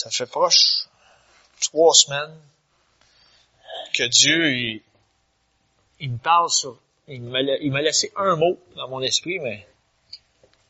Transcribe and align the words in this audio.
Ça 0.00 0.08
fait 0.10 0.24
proche 0.24 0.88
trois 1.60 1.92
semaines 1.92 2.34
que 3.92 4.04
Dieu, 4.04 4.80
il, 5.98 6.10
me 6.10 6.16
parle 6.16 6.48
sur, 6.48 6.80
il 7.06 7.20
m'a, 7.20 7.82
laissé 7.82 8.10
un 8.16 8.34
mot 8.34 8.58
dans 8.76 8.88
mon 8.88 9.02
esprit, 9.02 9.38
mais 9.40 9.68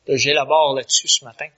j'élabore 0.08 0.74
là-dessus 0.74 1.06
ce 1.06 1.24
matin. 1.24 1.48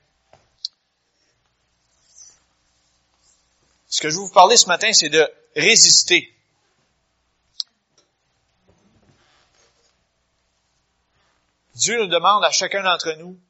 Ce 3.88 4.02
que 4.02 4.10
je 4.10 4.16
vais 4.16 4.22
vous 4.22 4.32
parler 4.34 4.58
ce 4.58 4.66
matin, 4.66 4.92
c'est 4.92 5.08
de 5.08 5.26
résister. 5.56 6.30
Dieu 11.74 11.96
nous 11.96 12.08
demande 12.08 12.44
à 12.44 12.50
chacun 12.50 12.82
d'entre 12.82 13.12
nous, 13.12 13.40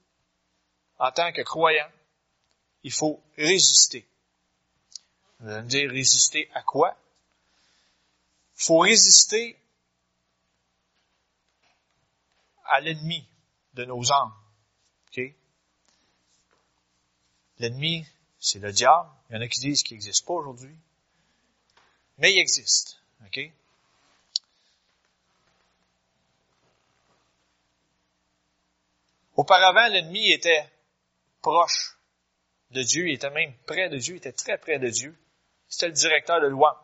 en 1.01 1.11
tant 1.11 1.33
que 1.33 1.43
croyants, 1.43 1.91
il 2.85 2.93
faut 2.93 3.21
résister. 3.37 4.07
Vous 5.43 5.49
allez 5.49 5.63
me 5.63 5.69
dire, 5.69 5.91
résister 5.91 6.49
à 6.55 6.63
quoi? 6.63 6.97
Il 8.59 8.65
faut 8.65 8.79
résister 8.79 9.59
à 12.65 12.79
l'ennemi 12.81 13.27
de 13.75 13.85
nos 13.85 14.13
âmes. 14.13 14.33
Okay? 15.09 15.35
L'ennemi, 17.59 18.07
c'est 18.39 18.61
le 18.61 18.71
diable. 18.71 19.11
Il 19.29 19.35
y 19.35 19.39
en 19.39 19.41
a 19.41 19.49
qui 19.49 19.59
disent 19.59 19.83
qu'il 19.83 19.97
n'existe 19.97 20.25
pas 20.25 20.35
aujourd'hui. 20.35 20.77
Mais 22.19 22.33
il 22.33 22.39
existe. 22.39 23.01
Okay? 23.27 23.53
Auparavant, 29.35 29.89
l'ennemi 29.89 30.31
était 30.31 30.71
proche 31.41 31.97
de 32.71 32.83
Dieu, 32.85 33.09
il 33.09 33.15
était 33.15 33.31
même 33.31 33.53
près 33.67 33.89
de 33.89 33.97
Dieu, 33.97 34.15
il 34.15 34.19
était 34.19 34.33
très 34.33 34.57
près 34.57 34.79
de 34.79 34.89
Dieu. 34.89 35.19
C'était 35.73 35.87
le 35.87 35.95
directeur 35.95 36.39
de 36.39 36.49
louange. 36.49 36.77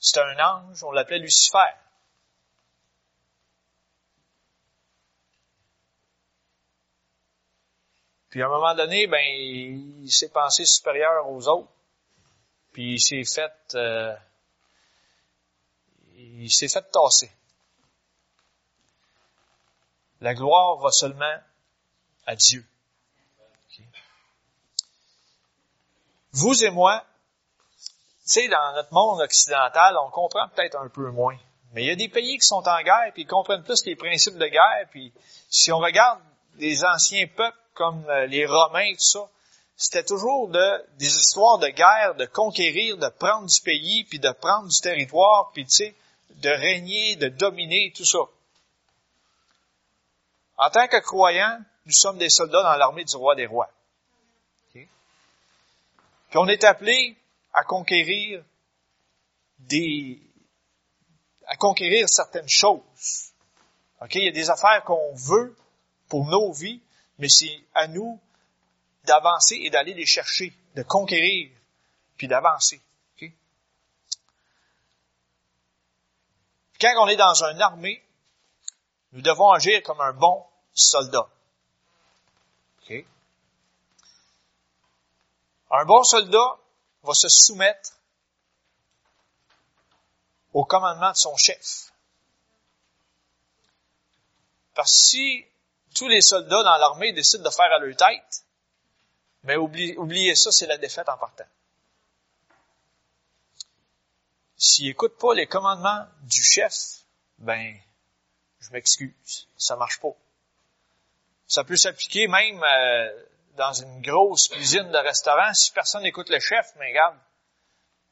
C'était 0.00 0.22
un 0.22 0.38
ange, 0.40 0.82
on 0.82 0.90
l'appelait 0.90 1.20
Lucifer. 1.20 1.72
Puis 8.28 8.42
à 8.42 8.46
un 8.46 8.48
moment 8.48 8.74
donné, 8.74 9.06
ben, 9.06 9.24
il 9.24 10.10
s'est 10.10 10.30
pensé 10.30 10.66
supérieur 10.66 11.30
aux 11.30 11.46
autres. 11.46 11.70
Puis 12.72 12.94
il 12.94 13.00
s'est 13.00 13.24
fait, 13.24 13.76
euh, 13.76 14.16
il 16.16 16.50
s'est 16.50 16.68
fait 16.68 16.90
tasser. 16.90 17.30
La 20.20 20.34
gloire 20.34 20.78
va 20.78 20.90
seulement 20.90 21.38
à 22.26 22.34
Dieu. 22.34 22.66
Vous 26.32 26.64
et 26.64 26.70
moi, 26.70 27.04
tu 28.28 28.40
sais, 28.42 28.48
dans 28.48 28.74
notre 28.74 28.92
monde 28.92 29.20
occidental, 29.20 29.96
on 30.04 30.10
comprend 30.10 30.48
peut-être 30.48 30.76
un 30.76 30.88
peu 30.88 31.10
moins. 31.10 31.36
Mais 31.72 31.84
il 31.84 31.86
y 31.88 31.90
a 31.90 31.96
des 31.96 32.08
pays 32.08 32.38
qui 32.38 32.46
sont 32.46 32.66
en 32.66 32.82
guerre, 32.82 33.10
puis 33.12 33.22
ils 33.22 33.26
comprennent 33.26 33.62
plus 33.62 33.84
les 33.86 33.96
principes 33.96 34.36
de 34.36 34.46
guerre. 34.46 34.86
Puis 34.90 35.12
si 35.48 35.72
on 35.72 35.78
regarde 35.78 36.20
les 36.56 36.84
anciens 36.84 37.26
peuples 37.26 37.56
comme 37.74 38.04
euh, 38.08 38.26
les 38.26 38.46
Romains, 38.46 38.92
tout 38.92 39.00
ça, 39.00 39.28
c'était 39.76 40.04
toujours 40.04 40.48
de, 40.48 40.84
des 40.98 41.06
histoires 41.06 41.58
de 41.58 41.68
guerre, 41.68 42.16
de 42.16 42.26
conquérir, 42.26 42.96
de 42.96 43.08
prendre 43.08 43.46
du 43.46 43.60
pays, 43.60 44.04
puis 44.04 44.18
de 44.18 44.30
prendre 44.30 44.68
du 44.68 44.80
territoire, 44.80 45.50
puis 45.52 45.64
tu 45.64 45.70
sais, 45.70 45.94
de 46.30 46.50
régner, 46.50 47.16
de 47.16 47.28
dominer, 47.28 47.92
tout 47.96 48.04
ça. 48.04 48.18
En 50.56 50.70
tant 50.70 50.88
que 50.88 51.00
croyants, 51.00 51.60
nous 51.86 51.92
sommes 51.92 52.18
des 52.18 52.28
soldats 52.28 52.62
dans 52.62 52.76
l'armée 52.76 53.04
du 53.04 53.16
roi 53.16 53.36
des 53.36 53.46
rois. 53.46 53.70
Puis 56.28 56.38
on 56.38 56.46
est 56.46 56.64
appelé 56.64 57.16
à 57.52 57.64
conquérir 57.64 58.44
des, 59.58 60.20
à 61.46 61.56
conquérir 61.56 62.08
certaines 62.08 62.48
choses. 62.48 63.32
OK? 64.00 64.14
Il 64.14 64.24
y 64.24 64.28
a 64.28 64.32
des 64.32 64.50
affaires 64.50 64.84
qu'on 64.84 65.14
veut 65.14 65.56
pour 66.08 66.26
nos 66.26 66.52
vies, 66.52 66.80
mais 67.18 67.28
c'est 67.28 67.64
à 67.74 67.88
nous 67.88 68.20
d'avancer 69.04 69.56
et 69.62 69.70
d'aller 69.70 69.94
les 69.94 70.06
chercher, 70.06 70.52
de 70.74 70.82
conquérir, 70.82 71.50
puis 72.16 72.28
d'avancer. 72.28 72.80
Quand 76.80 76.94
on 77.02 77.08
est 77.08 77.16
dans 77.16 77.42
une 77.42 77.60
armée, 77.60 78.00
nous 79.12 79.20
devons 79.20 79.50
agir 79.50 79.82
comme 79.82 80.00
un 80.00 80.12
bon 80.12 80.44
soldat. 80.74 81.28
Un 85.70 85.84
bon 85.84 86.02
soldat 86.02 86.58
va 87.02 87.14
se 87.14 87.28
soumettre 87.28 87.92
au 90.52 90.64
commandement 90.64 91.12
de 91.12 91.16
son 91.16 91.36
chef. 91.36 91.92
Parce 94.74 94.92
que 94.92 94.98
si 94.98 95.46
tous 95.94 96.08
les 96.08 96.22
soldats 96.22 96.62
dans 96.62 96.76
l'armée 96.76 97.12
décident 97.12 97.44
de 97.44 97.50
faire 97.50 97.72
à 97.72 97.78
leur 97.78 97.96
tête, 97.96 98.44
mais 99.42 99.56
oubliez, 99.56 100.34
ça, 100.34 100.50
c'est 100.52 100.66
la 100.66 100.78
défaite 100.78 101.08
en 101.08 101.16
partant. 101.16 101.46
S'ils 104.56 104.86
n'écoutent 104.86 105.18
pas 105.18 105.34
les 105.34 105.46
commandements 105.46 106.06
du 106.22 106.42
chef, 106.42 106.74
ben, 107.38 107.78
je 108.60 108.70
m'excuse, 108.70 109.48
ça 109.56 109.76
marche 109.76 110.00
pas. 110.00 110.14
Ça 111.46 111.64
peut 111.64 111.76
s'appliquer 111.76 112.26
même 112.26 112.62
euh, 112.62 113.24
dans 113.58 113.72
une 113.72 114.00
grosse 114.00 114.48
cuisine 114.48 114.90
de 114.90 114.98
restaurant. 114.98 115.52
Si 115.52 115.72
personne 115.72 116.02
n'écoute 116.02 116.30
le 116.30 116.40
chef, 116.40 116.72
mais 116.76 116.88
regarde, 116.88 117.18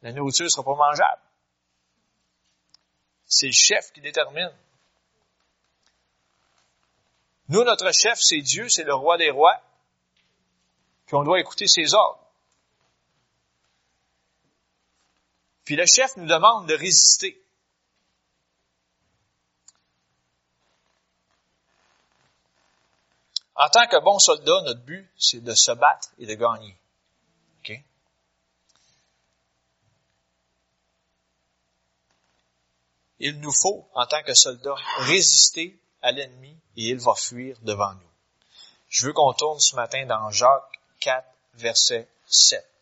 la 0.02 0.12
nourriture 0.12 0.50
sera 0.50 0.64
pas 0.64 0.74
mangeable. 0.74 1.22
C'est 3.24 3.46
le 3.46 3.52
chef 3.52 3.92
qui 3.92 4.00
détermine. 4.00 4.52
Nous, 7.48 7.64
notre 7.64 7.92
chef, 7.92 8.18
c'est 8.20 8.40
Dieu, 8.40 8.68
c'est 8.68 8.84
le 8.84 8.94
roi 8.94 9.16
des 9.16 9.30
rois. 9.30 9.60
Puis 11.06 11.14
on 11.14 11.22
doit 11.22 11.40
écouter 11.40 11.68
ses 11.68 11.94
ordres. 11.94 12.20
Puis 15.64 15.76
le 15.76 15.86
chef 15.86 16.16
nous 16.16 16.26
demande 16.26 16.68
de 16.68 16.74
résister. 16.74 17.40
En 23.56 23.68
tant 23.70 23.86
que 23.86 23.98
bon 24.02 24.18
soldat, 24.18 24.60
notre 24.62 24.82
but, 24.82 25.10
c'est 25.18 25.42
de 25.42 25.54
se 25.54 25.72
battre 25.72 26.10
et 26.18 26.26
de 26.26 26.34
gagner. 26.34 26.76
Il 33.18 33.40
nous 33.40 33.52
faut, 33.52 33.88
en 33.94 34.06
tant 34.06 34.22
que 34.22 34.34
soldat, 34.34 34.74
résister 34.98 35.78
à 36.02 36.12
l'ennemi 36.12 36.54
et 36.76 36.88
il 36.88 36.98
va 36.98 37.14
fuir 37.14 37.56
devant 37.62 37.94
nous. 37.94 38.10
Je 38.88 39.06
veux 39.06 39.12
qu'on 39.12 39.32
tourne 39.32 39.58
ce 39.58 39.74
matin 39.74 40.04
dans 40.06 40.30
Jacques 40.30 40.80
4, 41.00 41.26
verset 41.54 42.08
7. 42.26 42.75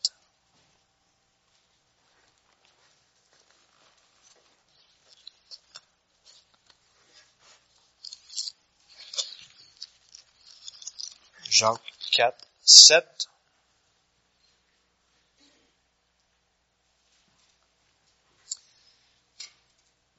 Jacques 11.54 11.80
4, 12.10 12.48
7. 12.64 13.28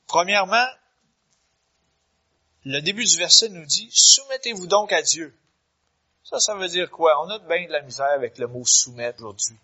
Premièrement, 0.07 0.65
le 2.63 2.79
début 2.79 3.03
du 3.03 3.17
verset 3.17 3.49
nous 3.49 3.65
dit, 3.65 3.89
soumettez-vous 3.91 4.67
donc 4.67 4.93
à 4.93 5.01
Dieu. 5.01 5.37
Ça, 6.23 6.39
ça 6.39 6.55
veut 6.55 6.69
dire 6.69 6.89
quoi? 6.89 7.21
On 7.25 7.29
a 7.29 7.39
bien 7.39 7.67
de 7.67 7.71
la 7.73 7.81
misère 7.81 8.11
avec 8.11 8.37
le 8.37 8.47
mot 8.47 8.63
soumettre 8.65 9.19
aujourd'hui. 9.19 9.57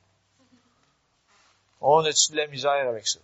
On 1.80 2.04
a-tu 2.04 2.34
de 2.34 2.38
la 2.38 2.48
misère 2.48 2.90
avec 2.90 3.08
ça? 3.08 3.20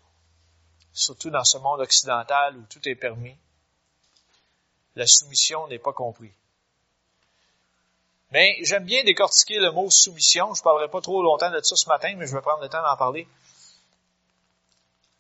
Surtout 0.94 1.31
dans 1.31 1.44
ce 1.44 1.57
monde 1.57 1.81
occidental 1.81 2.55
où 2.55 2.63
tout 2.69 2.88
est 2.88 2.95
permis. 2.95 3.35
La 4.95 5.05
soumission 5.05 5.67
n'est 5.67 5.79
pas 5.79 5.91
comprise. 5.91 6.31
Mais 8.31 8.57
j'aime 8.62 8.83
bien 8.83 9.03
décortiquer 9.03 9.59
le 9.59 9.71
mot 9.71 9.89
soumission. 9.89 10.53
Je 10.53 10.59
ne 10.62 10.63
parlerai 10.63 10.89
pas 10.89 11.01
trop 11.01 11.24
longtemps 11.24 11.51
de 11.51 11.62
ça 11.62 11.75
ce 11.75 11.88
matin, 11.88 12.13
mais 12.18 12.27
je 12.27 12.35
vais 12.35 12.41
prendre 12.41 12.62
le 12.62 12.69
temps 12.69 12.83
d'en 12.83 12.97
parler. 12.97 13.27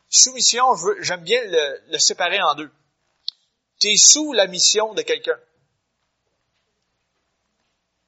Soumission, 0.09 0.65
j'aime 0.99 1.23
bien 1.23 1.41
le, 1.45 1.99
séparer 1.99 2.41
en 2.41 2.55
deux. 2.55 2.71
Tu 3.79 3.89
es 3.89 3.97
sous 3.97 4.33
la 4.33 4.47
mission 4.47 4.93
de 4.93 5.01
quelqu'un. 5.01 5.39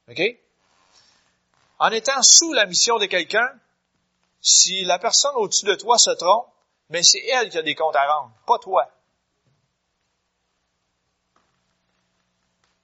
OK? 0.08 0.20
En 1.78 1.90
étant 1.90 2.22
sous 2.22 2.52
la 2.52 2.66
mission 2.66 2.98
de 2.98 3.06
quelqu'un, 3.06 3.48
si 4.42 4.84
la 4.84 4.98
personne 4.98 5.34
au-dessus 5.36 5.66
de 5.66 5.74
toi 5.74 5.98
se 5.98 6.10
trompe, 6.10 6.46
mais 6.90 7.02
c'est 7.02 7.24
elle 7.26 7.48
qui 7.48 7.58
a 7.58 7.62
des 7.62 7.74
comptes 7.74 7.96
à 7.96 8.12
rendre, 8.12 8.34
pas 8.46 8.58
toi. 8.58 8.90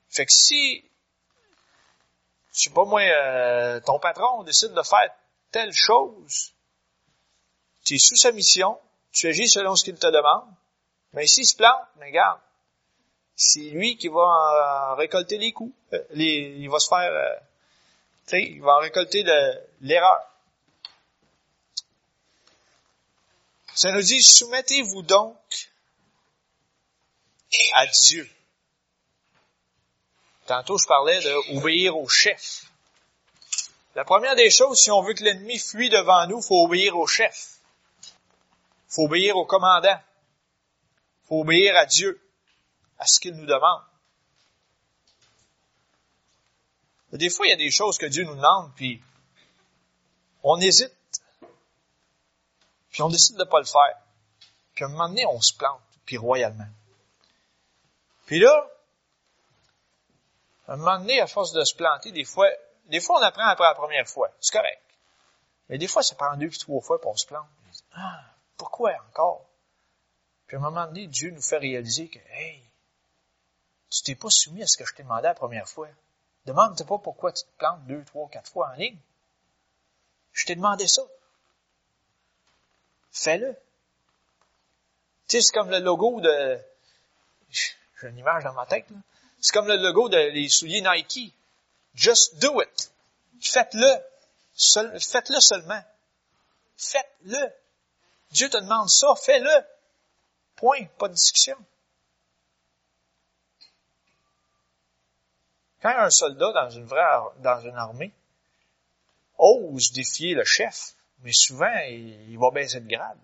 Fait 0.08 0.24
que 0.24 0.32
si 0.32 0.88
je 2.56 2.62
sais 2.62 2.70
pas 2.70 2.84
moi, 2.86 3.02
euh, 3.02 3.80
ton 3.80 3.98
patron 3.98 4.42
décide 4.42 4.72
de 4.72 4.82
faire 4.82 5.10
telle 5.52 5.72
chose, 5.74 6.54
tu 7.84 7.96
es 7.96 7.98
sous 7.98 8.16
sa 8.16 8.32
mission, 8.32 8.80
tu 9.12 9.28
agis 9.28 9.48
selon 9.48 9.76
ce 9.76 9.84
qu'il 9.84 9.98
te 9.98 10.06
demande, 10.06 10.48
mais 11.12 11.26
s'il 11.26 11.46
se 11.46 11.54
plante, 11.54 11.86
mais 11.96 12.06
regarde, 12.06 12.40
c'est 13.36 13.60
lui 13.60 13.98
qui 13.98 14.08
va 14.08 14.94
récolter 14.96 15.36
les 15.36 15.52
coups. 15.52 15.74
Euh, 15.92 16.02
il 16.14 16.68
va 16.70 16.78
se 16.78 16.88
faire, 16.88 17.12
euh, 17.12 17.36
sais, 18.24 18.42
il 18.42 18.62
va 18.62 18.78
récolter 18.78 19.22
l'erreur. 19.82 20.20
Ça 23.74 23.92
nous 23.92 24.00
dit, 24.00 24.22
soumettez-vous 24.22 25.02
donc 25.02 25.36
à 27.74 27.86
Dieu. 27.86 28.26
Tantôt, 30.46 30.78
je 30.78 30.86
parlais 30.86 31.20
d'obéir 31.22 31.96
au 31.96 32.08
chef. 32.08 32.66
La 33.96 34.04
première 34.04 34.36
des 34.36 34.50
choses, 34.50 34.80
si 34.80 34.90
on 34.90 35.02
veut 35.02 35.14
que 35.14 35.24
l'ennemi 35.24 35.58
fuit 35.58 35.88
devant 35.88 36.26
nous, 36.26 36.40
faut 36.40 36.64
obéir 36.64 36.96
au 36.96 37.06
chef. 37.06 37.58
faut 38.88 39.04
obéir 39.04 39.36
au 39.36 39.44
commandant. 39.44 40.00
faut 41.28 41.40
obéir 41.40 41.76
à 41.76 41.86
Dieu, 41.86 42.20
à 42.98 43.06
ce 43.06 43.18
qu'il 43.18 43.34
nous 43.34 43.46
demande. 43.46 43.82
Des 47.12 47.30
fois, 47.30 47.46
il 47.46 47.50
y 47.50 47.52
a 47.52 47.56
des 47.56 47.70
choses 47.70 47.98
que 47.98 48.06
Dieu 48.06 48.24
nous 48.24 48.36
demande, 48.36 48.72
puis 48.74 49.02
on 50.42 50.60
hésite, 50.60 50.92
puis 52.90 53.02
on 53.02 53.08
décide 53.08 53.36
de 53.36 53.44
ne 53.44 53.48
pas 53.48 53.58
le 53.58 53.64
faire. 53.64 53.98
Puis 54.74 54.84
à 54.84 54.88
un 54.88 54.90
moment 54.90 55.08
donné, 55.08 55.24
on 55.26 55.40
se 55.40 55.54
plante, 55.54 55.80
puis 56.04 56.18
royalement. 56.18 56.68
Puis 58.26 58.38
là, 58.38 58.70
à 60.68 60.72
un 60.72 60.76
moment 60.76 60.98
donné, 60.98 61.20
à 61.20 61.26
force 61.26 61.52
de 61.52 61.64
se 61.64 61.74
planter, 61.74 62.12
des 62.12 62.24
fois, 62.24 62.48
des 62.86 63.00
fois 63.00 63.18
on 63.18 63.22
apprend 63.22 63.46
après 63.46 63.64
la 63.64 63.74
première 63.74 64.08
fois. 64.08 64.30
C'est 64.40 64.56
correct. 64.56 64.82
Mais 65.68 65.78
des 65.78 65.88
fois, 65.88 66.02
ça 66.02 66.14
prend 66.14 66.36
deux 66.36 66.48
puis 66.48 66.58
trois 66.58 66.80
fois 66.80 67.00
pour 67.00 67.18
se 67.18 67.26
plante. 67.26 67.48
Ah, 67.92 68.24
pourquoi 68.56 68.92
encore? 69.08 69.46
Puis 70.46 70.56
à 70.56 70.60
un 70.60 70.62
moment 70.62 70.86
donné, 70.86 71.06
Dieu 71.06 71.30
nous 71.30 71.42
fait 71.42 71.58
réaliser 71.58 72.08
que, 72.08 72.20
hey, 72.30 72.62
tu 73.90 74.02
t'es 74.02 74.14
pas 74.14 74.30
soumis 74.30 74.62
à 74.62 74.66
ce 74.66 74.76
que 74.76 74.84
je 74.84 74.94
t'ai 74.94 75.02
demandé 75.02 75.24
la 75.24 75.34
première 75.34 75.68
fois. 75.68 75.88
Demande-toi 76.44 76.86
pas 76.86 76.98
pourquoi 76.98 77.32
tu 77.32 77.44
te 77.44 77.50
plantes 77.58 77.84
deux, 77.86 78.04
trois, 78.04 78.28
quatre 78.28 78.50
fois 78.50 78.70
en 78.70 78.74
ligne. 78.74 78.98
Je 80.32 80.46
t'ai 80.46 80.54
demandé 80.54 80.86
ça. 80.86 81.02
Fais-le. 83.10 83.54
Tu 85.28 85.38
sais, 85.38 85.42
c'est 85.42 85.52
comme 85.52 85.70
le 85.70 85.78
logo 85.80 86.20
de... 86.20 86.60
J'ai 87.50 88.08
une 88.08 88.18
image 88.18 88.44
dans 88.44 88.52
ma 88.52 88.66
tête, 88.66 88.88
là. 88.90 88.98
C'est 89.40 89.52
comme 89.52 89.68
le 89.68 89.76
logo 89.76 90.08
des 90.08 90.48
souliers 90.48 90.82
Nike. 90.82 91.34
Just 91.94 92.38
do 92.38 92.60
it. 92.60 92.92
Faites-le. 93.40 94.98
faites-le 94.98 95.40
seulement. 95.40 95.82
Faites-le. 96.76 97.52
Dieu 98.30 98.50
te 98.50 98.58
demande 98.58 98.88
ça, 98.88 99.14
fais-le. 99.16 99.64
Point. 100.56 100.86
Pas 100.98 101.08
de 101.08 101.14
discussion. 101.14 101.56
Quand 105.80 105.96
un 105.96 106.10
soldat 106.10 106.52
dans 106.52 106.70
une 106.70 106.86
vraie, 106.86 107.02
dans 107.38 107.60
une 107.60 107.76
armée 107.76 108.12
ose 109.38 109.92
défier 109.92 110.34
le 110.34 110.44
chef, 110.44 110.94
mais 111.20 111.32
souvent, 111.32 111.74
il, 111.88 112.30
il 112.30 112.38
va 112.38 112.50
baisser 112.50 112.80
de 112.80 112.88
grade. 112.88 113.18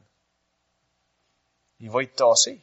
Il 1.81 1.91
va 1.91 2.03
être 2.03 2.15
tassé. 2.15 2.61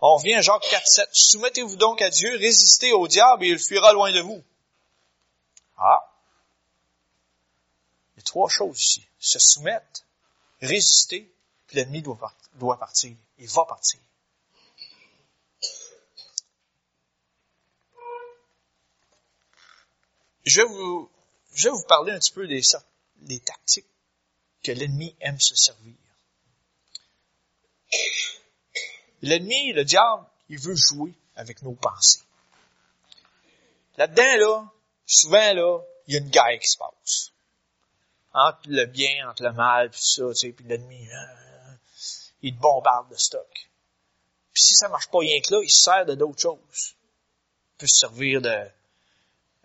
On 0.00 0.16
revient 0.16 0.34
à 0.34 0.42
Jacques 0.42 0.68
4, 0.70 0.86
7. 0.86 1.08
Soumettez-vous 1.12 1.76
donc 1.76 2.02
à 2.02 2.10
Dieu, 2.10 2.36
résistez 2.36 2.92
au 2.92 3.08
diable 3.08 3.44
et 3.44 3.48
il 3.48 3.58
fuira 3.58 3.92
loin 3.92 4.12
de 4.12 4.20
vous. 4.20 4.42
Ah. 5.78 6.12
Il 8.14 8.20
y 8.20 8.20
a 8.20 8.24
trois 8.24 8.48
choses 8.48 8.78
ici. 8.78 9.06
Se 9.18 9.38
soumettre, 9.38 10.02
résister, 10.60 11.32
puis 11.66 11.76
l'ennemi 11.76 12.02
doit, 12.02 12.18
partir. 12.78 13.16
Il 13.38 13.48
va 13.48 13.64
partir. 13.64 14.00
Je 20.44 20.60
vais 20.60 20.68
vous, 20.68 21.10
je 21.54 21.68
vais 21.68 21.84
parler 21.88 22.12
un 22.12 22.18
petit 22.18 22.32
peu 22.32 22.46
des 22.46 23.40
tactiques 23.40 23.86
que 24.62 24.72
l'ennemi 24.72 25.16
aime 25.20 25.40
se 25.40 25.56
servir. 25.56 25.94
L'ennemi, 29.26 29.72
le 29.72 29.84
diable, 29.84 30.24
il 30.48 30.60
veut 30.60 30.76
jouer 30.76 31.12
avec 31.34 31.62
nos 31.62 31.72
pensées. 31.72 32.22
Là-dedans, 33.96 34.36
là, 34.36 34.64
souvent, 35.04 35.52
là, 35.52 35.80
il 36.06 36.14
y 36.14 36.16
a 36.16 36.20
une 36.20 36.30
guerre 36.30 36.58
qui 36.60 36.68
se 36.68 36.78
passe. 36.78 37.32
Entre 38.32 38.68
le 38.68 38.86
bien, 38.86 39.28
entre 39.28 39.42
le 39.42 39.52
mal, 39.52 39.90
puis 39.90 40.00
ça, 40.00 40.32
tu 40.32 40.52
puis 40.52 40.64
l'ennemi, 40.66 41.08
hein, 41.12 41.76
il 42.42 42.54
te 42.54 42.60
bombarde 42.60 43.10
de 43.10 43.16
stock. 43.16 43.68
Puis 44.52 44.62
si 44.62 44.74
ça 44.74 44.88
marche 44.88 45.08
pas 45.08 45.18
rien 45.18 45.40
que 45.40 45.54
là, 45.54 45.60
il 45.62 45.70
se 45.70 45.82
sert 45.82 46.06
de 46.06 46.14
d'autres 46.14 46.40
choses. 46.40 46.94
Il 47.74 47.78
peut 47.78 47.86
se 47.88 47.98
servir 48.06 48.40
de 48.40 48.68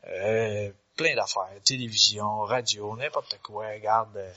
euh, 0.08 0.72
plein 0.96 1.16
d'affaires, 1.16 1.62
télévision, 1.64 2.40
radio, 2.42 2.96
n'importe 2.96 3.38
quoi, 3.44 3.68
regarde, 3.68 4.18
euh, 4.18 4.34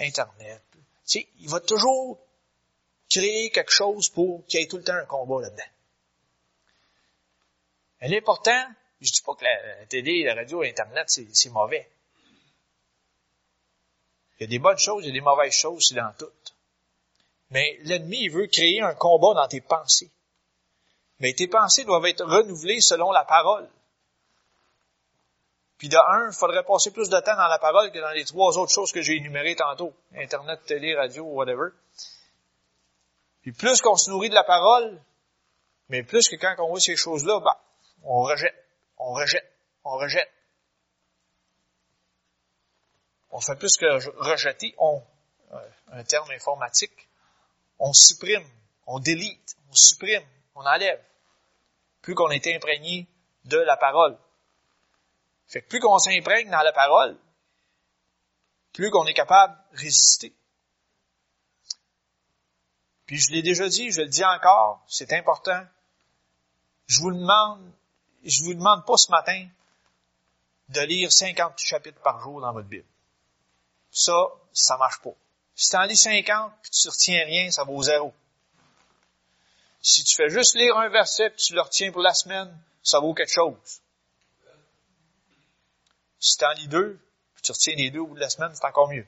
Internet. 0.00 0.62
Tu 0.72 0.80
sais, 1.04 1.28
il 1.38 1.48
va 1.48 1.60
toujours 1.60 2.18
créer 3.14 3.50
quelque 3.50 3.70
chose 3.70 4.08
pour 4.08 4.44
qu'il 4.46 4.60
y 4.60 4.62
ait 4.64 4.66
tout 4.66 4.76
le 4.76 4.84
temps 4.84 4.94
un 4.94 5.04
combat 5.04 5.42
là-dedans. 5.42 5.62
L'important, 8.02 8.66
je 9.00 9.12
dis 9.12 9.22
pas 9.22 9.34
que 9.34 9.44
la, 9.44 9.86
télé, 9.86 10.24
la 10.24 10.34
radio, 10.34 10.62
l'Internet, 10.62 11.08
c'est 11.08 11.50
mauvais. 11.50 11.88
Il 14.38 14.42
y 14.42 14.44
a 14.44 14.46
des 14.48 14.58
bonnes 14.58 14.78
choses, 14.78 15.04
il 15.04 15.08
y 15.08 15.10
a 15.10 15.12
des 15.12 15.20
mauvaises 15.20 15.54
choses, 15.54 15.86
c'est 15.88 15.94
dans 15.94 16.12
tout. 16.18 16.26
Mais 17.50 17.78
l'ennemi, 17.82 18.22
il 18.22 18.30
veut 18.30 18.48
créer 18.48 18.80
un 18.80 18.94
combat 18.94 19.34
dans 19.34 19.48
tes 19.48 19.60
pensées. 19.60 20.10
Mais 21.20 21.32
tes 21.32 21.46
pensées 21.46 21.84
doivent 21.84 22.06
être 22.06 22.24
renouvelées 22.24 22.80
selon 22.80 23.12
la 23.12 23.24
parole. 23.24 23.68
Puis 25.78 25.88
de 25.88 25.96
un, 25.96 26.30
il 26.30 26.34
faudrait 26.34 26.64
passer 26.64 26.90
plus 26.90 27.08
de 27.08 27.20
temps 27.20 27.36
dans 27.36 27.48
la 27.48 27.58
parole 27.58 27.92
que 27.92 27.98
dans 28.00 28.10
les 28.10 28.24
trois 28.24 28.58
autres 28.58 28.72
choses 28.72 28.92
que 28.92 29.02
j'ai 29.02 29.16
énumérées 29.16 29.56
tantôt. 29.56 29.94
Internet, 30.16 30.60
télé, 30.66 30.94
radio, 30.94 31.24
whatever. 31.24 31.70
Puis 33.44 33.52
plus 33.52 33.82
qu'on 33.82 33.94
se 33.94 34.08
nourrit 34.08 34.30
de 34.30 34.34
la 34.34 34.42
parole, 34.42 34.98
mais 35.90 36.02
plus 36.02 36.30
que 36.30 36.36
quand 36.36 36.54
on 36.60 36.68
voit 36.68 36.80
ces 36.80 36.96
choses-là, 36.96 37.40
bah, 37.40 37.62
on 38.02 38.22
rejette, 38.22 38.54
on 38.96 39.12
rejette, 39.12 39.52
on 39.84 39.98
rejette. 39.98 40.32
On 43.28 43.40
fait 43.42 43.56
plus 43.56 43.76
que 43.76 43.84
rejeter, 44.22 44.74
on, 44.78 45.02
euh, 45.52 45.70
un 45.92 46.04
terme 46.04 46.30
informatique, 46.30 47.06
on 47.78 47.92
supprime, 47.92 48.48
on 48.86 48.98
délite, 48.98 49.56
on 49.70 49.74
supprime, 49.74 50.24
on 50.54 50.64
enlève. 50.64 51.04
Plus 52.00 52.14
qu'on 52.14 52.30
est 52.30 52.46
imprégné 52.46 53.06
de 53.44 53.58
la 53.58 53.76
parole. 53.76 54.16
Fait 55.48 55.60
que 55.60 55.68
plus 55.68 55.80
qu'on 55.80 55.98
s'imprègne 55.98 56.48
dans 56.48 56.62
la 56.62 56.72
parole, 56.72 57.18
plus 58.72 58.90
qu'on 58.90 59.04
est 59.04 59.12
capable 59.12 59.54
de 59.72 59.80
résister. 59.80 60.34
Puis 63.06 63.18
je 63.18 63.32
l'ai 63.32 63.42
déjà 63.42 63.68
dit, 63.68 63.90
je 63.90 64.00
le 64.00 64.08
dis 64.08 64.24
encore, 64.24 64.82
c'est 64.88 65.12
important. 65.12 65.62
Je 66.86 67.00
vous 67.00 67.12
demande, 67.12 67.60
je 68.24 68.44
vous 68.44 68.54
demande 68.54 68.84
pas 68.86 68.96
ce 68.96 69.10
matin 69.10 69.46
de 70.70 70.80
lire 70.80 71.12
50 71.12 71.58
chapitres 71.58 72.00
par 72.00 72.20
jour 72.20 72.40
dans 72.40 72.52
votre 72.52 72.68
Bible. 72.68 72.86
Ça, 73.90 74.28
ça 74.52 74.76
marche 74.76 75.00
pas. 75.02 75.14
Si 75.54 75.70
tu 75.70 75.76
en 75.76 75.82
lis 75.82 75.96
50 75.96 76.52
puis 76.62 76.70
tu 76.70 76.88
retiens 76.88 77.24
rien, 77.24 77.50
ça 77.50 77.64
vaut 77.64 77.82
zéro. 77.82 78.12
Si 79.82 80.02
tu 80.02 80.16
fais 80.16 80.30
juste 80.30 80.54
lire 80.56 80.76
un 80.78 80.88
verset 80.88 81.30
puis 81.30 81.42
tu 81.42 81.54
le 81.54 81.60
retiens 81.60 81.92
pour 81.92 82.00
la 82.00 82.14
semaine, 82.14 82.56
ça 82.82 83.00
vaut 83.00 83.14
quelque 83.14 83.32
chose. 83.32 83.80
Si 86.18 86.38
tu 86.38 86.44
en 86.44 86.52
lis 86.52 86.68
deux 86.68 86.98
puis 87.34 87.42
tu 87.42 87.52
retiens 87.52 87.74
les 87.76 87.90
deux 87.90 88.00
au 88.00 88.06
bout 88.06 88.14
de 88.14 88.20
la 88.20 88.30
semaine, 88.30 88.54
c'est 88.54 88.64
encore 88.64 88.88
mieux. 88.88 89.06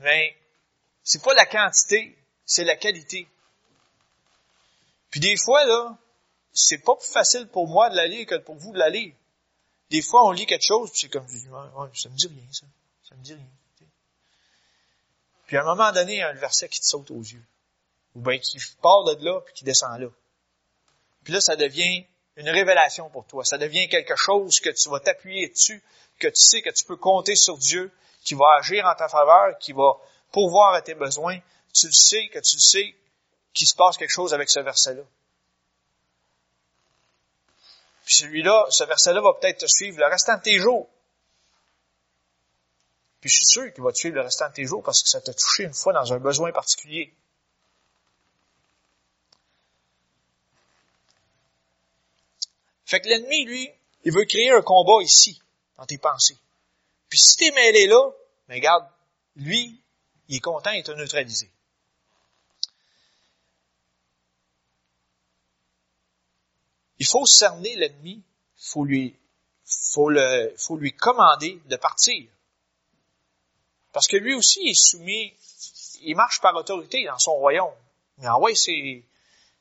Mais 0.00 0.36
c'est 1.02 1.22
pas 1.22 1.34
la 1.34 1.46
quantité, 1.46 2.16
c'est 2.46 2.64
la 2.64 2.76
qualité. 2.76 3.28
Puis 5.10 5.20
des 5.20 5.36
fois, 5.36 5.64
là, 5.64 5.96
c'est 6.52 6.78
pas 6.78 6.96
plus 6.96 7.10
facile 7.10 7.48
pour 7.48 7.68
moi 7.68 7.90
de 7.90 7.96
la 7.96 8.06
lire 8.06 8.26
que 8.26 8.36
pour 8.36 8.56
vous 8.56 8.72
de 8.72 8.78
la 8.78 8.88
lire. 8.88 9.14
Des 9.90 10.02
fois, 10.02 10.24
on 10.26 10.30
lit 10.30 10.46
quelque 10.46 10.64
chose, 10.64 10.90
puis 10.90 11.00
c'est 11.00 11.08
comme, 11.08 11.26
ouais, 11.26 11.88
ça 11.94 12.08
me 12.08 12.16
dit 12.16 12.28
rien, 12.28 12.46
ça. 12.50 12.66
Ça 13.08 13.14
me 13.14 13.22
dit 13.22 13.34
rien. 13.34 13.46
Puis 15.46 15.56
à 15.56 15.62
un 15.62 15.64
moment 15.64 15.92
donné, 15.92 16.14
il 16.14 16.18
y 16.18 16.22
a 16.22 16.28
un 16.28 16.34
verset 16.34 16.68
qui 16.68 16.80
te 16.80 16.86
saute 16.86 17.10
aux 17.10 17.20
yeux. 17.20 17.44
Ou 18.14 18.20
bien 18.20 18.38
qui 18.38 18.58
part 18.82 19.04
de 19.04 19.24
là, 19.24 19.40
puis 19.42 19.54
qui 19.54 19.64
descend 19.64 20.00
là. 20.00 20.08
Puis 21.22 21.32
là, 21.32 21.40
ça 21.40 21.56
devient 21.56 22.04
une 22.36 22.48
révélation 22.48 23.08
pour 23.10 23.26
toi. 23.26 23.44
Ça 23.44 23.58
devient 23.58 23.88
quelque 23.88 24.16
chose 24.16 24.60
que 24.60 24.70
tu 24.70 24.88
vas 24.88 25.00
t'appuyer 25.00 25.48
dessus, 25.48 25.82
que 26.18 26.28
tu 26.28 26.40
sais 26.40 26.62
que 26.62 26.70
tu 26.70 26.84
peux 26.84 26.96
compter 26.96 27.36
sur 27.36 27.58
Dieu, 27.58 27.92
qui 28.24 28.34
va 28.34 28.46
agir 28.58 28.84
en 28.86 28.94
ta 28.94 29.08
faveur, 29.08 29.56
qui 29.58 29.72
va 29.72 29.96
pourvoir 30.36 30.74
à 30.74 30.82
tes 30.82 30.92
besoins, 30.92 31.38
tu 31.72 31.86
le 31.86 31.94
sais, 31.94 32.28
que 32.28 32.38
tu 32.40 32.56
le 32.56 32.60
sais, 32.60 32.94
qu'il 33.54 33.66
se 33.66 33.74
passe 33.74 33.96
quelque 33.96 34.12
chose 34.12 34.34
avec 34.34 34.50
ce 34.50 34.60
verset-là. 34.60 35.02
Puis 38.04 38.16
celui-là, 38.16 38.66
ce 38.68 38.84
verset-là 38.84 39.22
va 39.22 39.32
peut-être 39.32 39.60
te 39.60 39.66
suivre 39.66 39.98
le 39.98 40.04
restant 40.04 40.36
de 40.36 40.42
tes 40.42 40.58
jours. 40.58 40.90
Puis 43.22 43.30
je 43.30 43.36
suis 43.36 43.46
sûr 43.46 43.72
qu'il 43.72 43.82
va 43.82 43.92
te 43.92 43.96
suivre 43.96 44.16
le 44.16 44.20
restant 44.20 44.50
de 44.50 44.52
tes 44.52 44.66
jours 44.66 44.82
parce 44.82 45.02
que 45.02 45.08
ça 45.08 45.22
t'a 45.22 45.32
touché 45.32 45.62
une 45.62 45.72
fois 45.72 45.94
dans 45.94 46.12
un 46.12 46.18
besoin 46.18 46.52
particulier. 46.52 47.14
Fait 52.84 53.00
que 53.00 53.08
l'ennemi, 53.08 53.46
lui, 53.46 53.70
il 54.04 54.12
veut 54.12 54.26
créer 54.26 54.50
un 54.50 54.60
combat 54.60 55.02
ici, 55.02 55.40
dans 55.78 55.86
tes 55.86 55.96
pensées. 55.96 56.36
Puis 57.08 57.20
si 57.20 57.38
t'es 57.38 57.52
mêlé 57.52 57.86
là, 57.86 58.10
mais 58.48 58.56
regarde, 58.56 58.86
lui, 59.36 59.80
il 60.28 60.36
est 60.36 60.40
content, 60.40 60.70
te 60.82 60.92
neutralisé. 60.92 61.50
Il 66.98 67.06
faut 67.06 67.26
cerner 67.26 67.76
l'ennemi, 67.76 68.22
faut 68.56 68.84
lui, 68.84 69.14
faut 69.64 70.08
le, 70.08 70.54
faut 70.56 70.76
lui 70.76 70.92
commander 70.92 71.60
de 71.66 71.76
partir. 71.76 72.26
Parce 73.92 74.08
que 74.08 74.16
lui 74.16 74.34
aussi 74.34 74.60
est 74.60 74.74
soumis, 74.74 75.34
il 76.02 76.16
marche 76.16 76.40
par 76.40 76.54
autorité 76.54 77.04
dans 77.04 77.18
son 77.18 77.34
royaume. 77.34 77.74
Il 78.18 78.28
envoie 78.28 78.54
ses, 78.54 79.04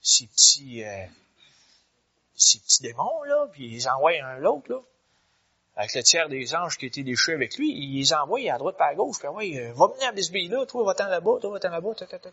ses 0.02 0.28
petits, 0.28 0.84
euh, 0.84 1.06
ces 2.36 2.60
petits 2.60 2.84
démons, 2.84 3.24
là, 3.24 3.48
puis 3.52 3.68
ils 3.68 3.90
envoient 3.90 4.12
un 4.12 4.38
l'autre, 4.38 4.72
là. 4.72 4.82
Avec 5.76 5.94
le 5.94 6.04
tiers 6.04 6.30
des 6.30 6.56
anges 6.56 6.78
qui 6.78 6.86
étaient 6.86 7.04
déchus 7.04 7.34
avec 7.34 7.58
lui, 7.58 7.70
ils 7.70 8.00
les 8.00 8.14
envoient 8.14 8.40
à 8.50 8.58
droite 8.58 8.78
par 8.78 8.88
à 8.88 8.96
gauche, 8.96 9.20
puis 9.20 9.28
ouais, 9.28 9.58
euh, 9.58 9.74
va 9.74 9.88
venir 9.88 10.08
à 10.08 10.12
Bisbee 10.14 10.48
là, 10.48 10.66
toi, 10.66 10.86
va-t'en 10.86 11.08
là-bas, 11.08 11.40
toi, 11.42 11.52
va-t'en 11.52 11.70
là-bas, 11.70 11.96
ta, 11.96 12.08
ta, 12.08 12.18
ta, 12.18 12.30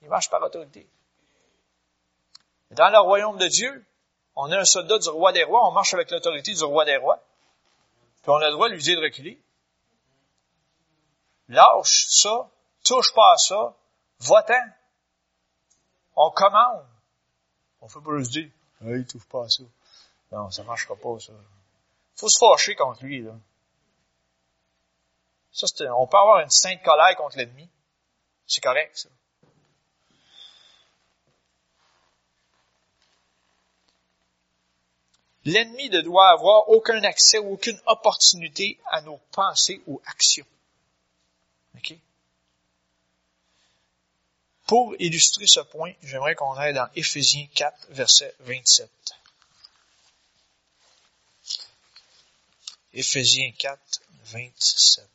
Ils 0.00 0.08
marchent 0.08 0.30
par 0.30 0.42
autorité. 0.42 0.88
Dans 2.70 2.88
le 2.88 2.98
royaume 3.00 3.36
de 3.36 3.48
Dieu, 3.48 3.84
on 4.34 4.50
est 4.50 4.56
un 4.56 4.64
soldat 4.64 4.98
du 4.98 5.08
roi 5.10 5.32
des 5.32 5.44
rois, 5.44 5.68
on 5.68 5.72
marche 5.72 5.92
avec 5.92 6.10
l'autorité 6.10 6.54
du 6.54 6.64
roi 6.64 6.86
des 6.86 6.96
rois, 6.96 7.22
puis 8.22 8.30
on 8.30 8.36
a 8.36 8.46
le 8.46 8.52
droit 8.52 8.68
de 8.68 8.74
lui 8.74 8.82
dire 8.82 8.98
de 8.98 9.04
reculer. 9.04 9.38
Lâche 11.48 12.06
ça, 12.08 12.48
touche 12.84 13.12
pas 13.12 13.32
à 13.34 13.36
ça, 13.36 13.74
va-t'en. 14.20 14.54
On 16.16 16.30
commande. 16.30 16.86
On 17.82 17.88
fait 17.88 18.00
pas 18.00 18.18
juste 18.18 18.32
dire, 18.32 18.50
il 18.82 19.06
touche 19.06 19.26
pas 19.26 19.44
à 19.44 19.48
ça. 19.48 19.64
Non, 20.32 20.50
ça 20.50 20.62
marchera 20.62 20.96
pas, 20.96 21.18
ça. 21.18 21.32
Faut 22.20 22.28
se 22.28 22.38
fâcher 22.38 22.74
contre 22.74 23.02
lui, 23.02 23.22
là. 23.22 23.32
Ça, 25.52 25.66
on 25.96 26.06
peut 26.06 26.18
avoir 26.18 26.40
une 26.40 26.50
sainte 26.50 26.82
colère 26.82 27.16
contre 27.16 27.38
l'ennemi. 27.38 27.66
C'est 28.46 28.60
correct, 28.60 28.94
ça. 28.94 29.08
L'ennemi 35.46 35.88
ne 35.88 36.02
doit 36.02 36.28
avoir 36.28 36.68
aucun 36.68 37.02
accès 37.04 37.38
ou 37.38 37.54
aucune 37.54 37.80
opportunité 37.86 38.78
à 38.90 39.00
nos 39.00 39.16
pensées 39.32 39.80
ou 39.86 40.02
actions. 40.04 40.46
OK? 41.76 41.94
Pour 44.66 44.94
illustrer 44.98 45.46
ce 45.46 45.60
point, 45.60 45.94
j'aimerais 46.02 46.34
qu'on 46.34 46.52
aille 46.52 46.74
dans 46.74 46.90
Éphésiens 46.94 47.48
4, 47.54 47.86
verset 47.92 48.34
27. 48.40 48.90
Éphésiens 52.92 53.52
4, 53.56 53.80
27. 54.24 55.08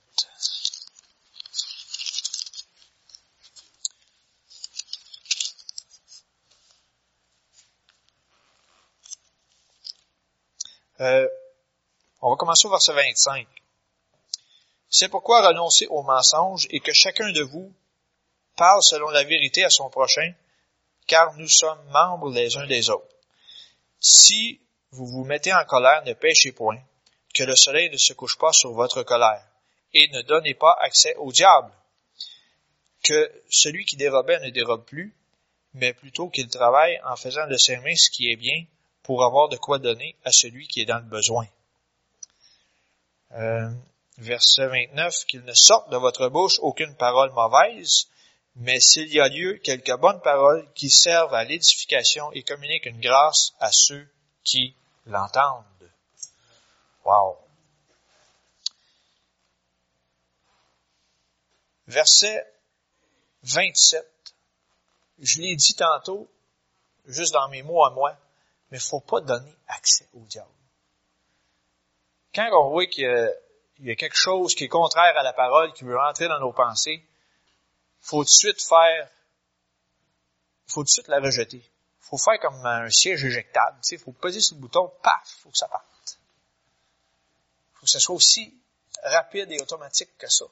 Euh, 11.01 11.27
on 12.21 12.29
va 12.29 12.35
commencer 12.37 12.67
au 12.67 12.71
verset 12.71 12.93
25. 12.93 13.45
C'est 14.89 15.09
pourquoi 15.09 15.45
renoncez 15.45 15.87
aux 15.87 16.03
mensonges 16.03 16.67
et 16.69 16.79
que 16.79 16.93
chacun 16.93 17.31
de 17.33 17.43
vous 17.43 17.73
parle 18.55 18.81
selon 18.81 19.09
la 19.09 19.25
vérité 19.25 19.65
à 19.65 19.69
son 19.69 19.89
prochain, 19.89 20.33
car 21.07 21.35
nous 21.35 21.49
sommes 21.49 21.83
membres 21.89 22.31
les 22.31 22.55
uns 22.55 22.67
des 22.67 22.89
autres. 22.89 23.13
Si 23.99 24.61
vous 24.91 25.05
vous 25.05 25.25
mettez 25.25 25.53
en 25.53 25.65
colère, 25.65 26.05
ne 26.05 26.13
péchez 26.13 26.53
point, 26.53 26.79
que 27.35 27.43
le 27.43 27.55
soleil 27.55 27.89
ne 27.91 27.97
se 27.97 28.13
couche 28.13 28.37
pas 28.37 28.53
sur 28.53 28.71
votre 28.71 29.03
colère, 29.03 29.45
et 29.93 30.07
ne 30.13 30.21
donnez 30.21 30.53
pas 30.53 30.75
accès 30.79 31.13
au 31.17 31.31
diable, 31.31 31.71
que 33.03 33.31
celui 33.49 33.85
qui 33.85 33.97
dérobait 33.97 34.39
ne 34.39 34.49
dérobe 34.49 34.85
plus, 34.85 35.13
mais 35.73 35.93
plutôt 35.93 36.29
qu'il 36.29 36.47
travaille 36.47 36.99
en 37.05 37.17
faisant 37.17 37.45
de 37.47 37.57
ses 37.57 37.77
mains 37.77 37.95
ce 37.95 38.09
qui 38.09 38.31
est 38.31 38.37
bien, 38.37 38.65
pour 39.03 39.23
avoir 39.23 39.49
de 39.49 39.57
quoi 39.57 39.77
donner 39.77 40.15
à 40.23 40.31
celui 40.31 40.67
qui 40.67 40.81
est 40.81 40.85
dans 40.85 40.97
le 40.97 41.03
besoin. 41.03 41.45
Euh, 43.33 43.69
verset 44.17 44.67
29, 44.67 45.25
qu'il 45.25 45.43
ne 45.43 45.53
sorte 45.53 45.91
de 45.91 45.97
votre 45.97 46.29
bouche 46.29 46.57
aucune 46.61 46.95
parole 46.95 47.31
mauvaise, 47.33 48.07
mais 48.55 48.79
s'il 48.79 49.13
y 49.13 49.19
a 49.19 49.27
lieu, 49.27 49.55
quelques 49.57 49.95
bonnes 49.97 50.21
paroles 50.21 50.65
qui 50.73 50.89
servent 50.89 51.33
à 51.33 51.43
l'édification 51.43 52.31
et 52.31 52.43
communiquent 52.43 52.85
une 52.85 53.01
grâce 53.01 53.53
à 53.59 53.71
ceux 53.73 54.07
qui 54.45 54.73
l'entendent. 55.05 55.65
Wow. 57.05 57.37
Verset 61.87 62.45
27. 63.43 64.03
Je 65.19 65.39
l'ai 65.39 65.55
dit 65.55 65.75
tantôt, 65.75 66.27
juste 67.05 67.33
dans 67.33 67.47
mes 67.49 67.61
mots 67.61 67.85
à 67.85 67.91
moi, 67.91 68.17
mais 68.71 68.79
faut 68.79 68.99
pas 68.99 69.21
donner 69.21 69.55
accès 69.67 70.09
au 70.13 70.21
diable. 70.21 70.49
Quand 72.33 72.49
on 72.51 72.71
voit 72.71 72.87
qu'il 72.87 73.05
y, 73.79 73.91
a 73.91 73.95
quelque 73.95 74.17
chose 74.17 74.55
qui 74.55 74.65
est 74.65 74.67
contraire 74.67 75.15
à 75.17 75.23
la 75.23 75.31
parole, 75.31 75.71
qui 75.73 75.85
veut 75.85 75.97
rentrer 75.97 76.27
dans 76.27 76.39
nos 76.39 76.51
pensées, 76.51 77.01
faut 78.01 78.23
tout 78.23 78.25
de 78.25 78.29
suite 78.29 78.61
faire, 78.61 79.09
faut 80.67 80.81
tout 80.81 80.85
de 80.85 80.89
suite 80.89 81.07
la 81.07 81.19
rejeter. 81.19 81.63
Faut 82.01 82.17
faire 82.17 82.39
comme 82.39 82.65
un 82.65 82.89
siège 82.89 83.23
éjectable, 83.23 83.77
tu 83.81 83.89
sais, 83.89 83.97
faut 83.97 84.11
peser 84.11 84.41
sur 84.41 84.57
bouton, 84.57 84.91
paf, 85.01 85.37
faut 85.41 85.49
que 85.49 85.57
ça 85.57 85.67
parte. 85.67 85.94
Faut 87.85 87.91
que 87.91 87.91
ce 87.91 87.99
soit 87.99 88.15
aussi 88.15 88.53
rapide 89.03 89.51
et 89.51 89.61
automatique 89.61 90.17
que 90.17 90.27
ça. 90.27 90.45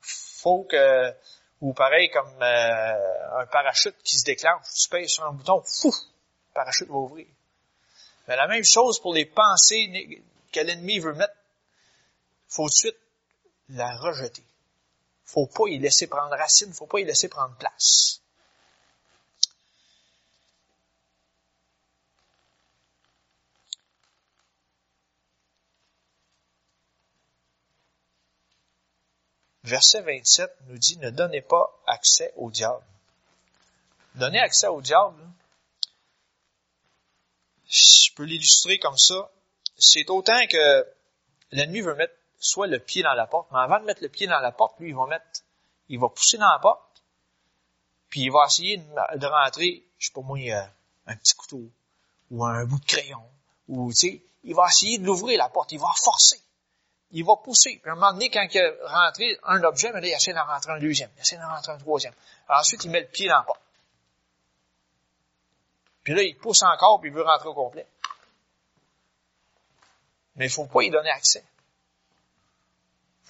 Faut 0.00 0.64
que, 0.64 1.14
ou 1.60 1.72
pareil 1.72 2.10
comme 2.10 2.40
euh, 2.40 3.40
un 3.40 3.46
parachute 3.46 3.96
qui 4.04 4.16
se 4.16 4.24
déclenche, 4.24 4.62
tu 4.80 4.88
pèses 4.88 5.10
sur 5.10 5.24
un 5.24 5.32
bouton, 5.32 5.60
fou, 5.62 5.90
le 5.90 6.54
parachute 6.54 6.88
va 6.88 6.94
ouvrir. 6.94 7.26
Mais 8.28 8.36
la 8.36 8.46
même 8.46 8.64
chose 8.64 9.00
pour 9.00 9.12
les 9.12 9.26
pensées 9.26 10.22
que 10.52 10.60
l'ennemi 10.60 11.00
veut 11.00 11.14
mettre, 11.14 11.34
faut 12.48 12.64
tout 12.64 12.68
de 12.68 12.74
suite 12.74 12.98
la 13.70 13.96
rejeter 13.96 14.44
faut 15.30 15.46
pas 15.46 15.68
y 15.68 15.78
laisser 15.78 16.08
prendre 16.08 16.36
racine, 16.36 16.72
faut 16.72 16.86
pas 16.86 17.00
y 17.00 17.04
laisser 17.04 17.28
prendre 17.28 17.54
place. 17.56 18.20
Verset 29.70 30.00
27 30.00 30.52
nous 30.66 30.78
dit, 30.78 30.98
ne 30.98 31.10
donnez 31.10 31.42
pas 31.42 31.80
accès 31.86 32.32
au 32.34 32.50
diable. 32.50 32.82
Donner 34.16 34.40
accès 34.40 34.66
au 34.66 34.80
diable, 34.80 35.22
je 37.68 38.12
peux 38.16 38.24
l'illustrer 38.24 38.80
comme 38.80 38.98
ça, 38.98 39.30
c'est 39.78 40.10
autant 40.10 40.44
que 40.48 40.86
l'ennemi 41.52 41.82
veut 41.82 41.94
mettre 41.94 42.14
soit 42.40 42.66
le 42.66 42.80
pied 42.80 43.04
dans 43.04 43.14
la 43.14 43.28
porte, 43.28 43.46
mais 43.52 43.60
avant 43.60 43.78
de 43.78 43.84
mettre 43.84 44.02
le 44.02 44.08
pied 44.08 44.26
dans 44.26 44.40
la 44.40 44.50
porte, 44.50 44.80
lui, 44.80 44.88
il 44.88 44.96
va 44.96 45.06
mettre, 45.06 45.24
il 45.88 46.00
va 46.00 46.08
pousser 46.08 46.36
dans 46.36 46.50
la 46.50 46.58
porte, 46.58 47.04
puis 48.08 48.22
il 48.22 48.32
va 48.32 48.46
essayer 48.46 48.78
de, 48.78 49.26
rentrer, 49.26 49.84
je 49.98 50.06
sais 50.08 50.12
pas 50.12 50.22
moi, 50.22 50.36
euh, 50.36 50.66
un 51.06 51.14
petit 51.14 51.34
couteau, 51.34 51.70
ou 52.32 52.44
un 52.44 52.64
bout 52.64 52.80
de 52.80 52.86
crayon, 52.86 53.22
ou, 53.68 53.92
tu 53.92 53.98
sais, 53.98 54.22
il 54.42 54.56
va 54.56 54.66
essayer 54.66 54.98
de 54.98 55.04
l'ouvrir, 55.04 55.38
la 55.38 55.48
porte, 55.48 55.70
il 55.70 55.78
va 55.78 55.92
forcer. 55.94 56.40
Il 57.12 57.24
va 57.24 57.36
pousser. 57.36 57.78
Puis 57.82 57.90
à 57.90 57.92
un 57.92 57.96
moment 57.96 58.12
donné, 58.12 58.30
quand 58.30 58.46
il 58.52 58.60
a 58.60 58.72
rentré 58.86 59.38
un 59.44 59.62
objet, 59.64 59.92
mais 59.92 60.00
là, 60.00 60.06
il 60.06 60.12
essaie 60.12 60.32
d'en 60.32 60.44
rentrer 60.44 60.72
un 60.72 60.78
deuxième, 60.78 61.10
il 61.16 61.20
essaie 61.20 61.36
d'en 61.36 61.48
rentrer 61.48 61.72
un 61.72 61.78
troisième. 61.78 62.14
ensuite, 62.48 62.84
il 62.84 62.90
met 62.90 63.00
le 63.00 63.08
pied 63.08 63.28
dans 63.28 63.38
la 63.38 63.42
porte. 63.42 63.60
Puis 66.04 66.14
là, 66.14 66.22
il 66.22 66.36
pousse 66.36 66.62
encore, 66.62 67.00
puis 67.00 67.10
il 67.10 67.14
veut 67.14 67.22
rentrer 67.22 67.48
au 67.48 67.54
complet. 67.54 67.86
Mais 70.36 70.46
il 70.46 70.50
faut 70.50 70.66
pas 70.66 70.82
y 70.82 70.90
donner 70.90 71.10
accès 71.10 71.44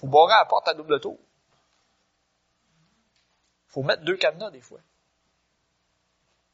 faut 0.01 0.07
barrer 0.07 0.33
la 0.33 0.45
porte 0.45 0.67
à 0.67 0.73
double 0.73 0.99
tour. 0.99 1.19
faut 3.67 3.83
mettre 3.83 4.03
deux 4.03 4.17
cadenas 4.17 4.49
des 4.49 4.61
fois. 4.61 4.79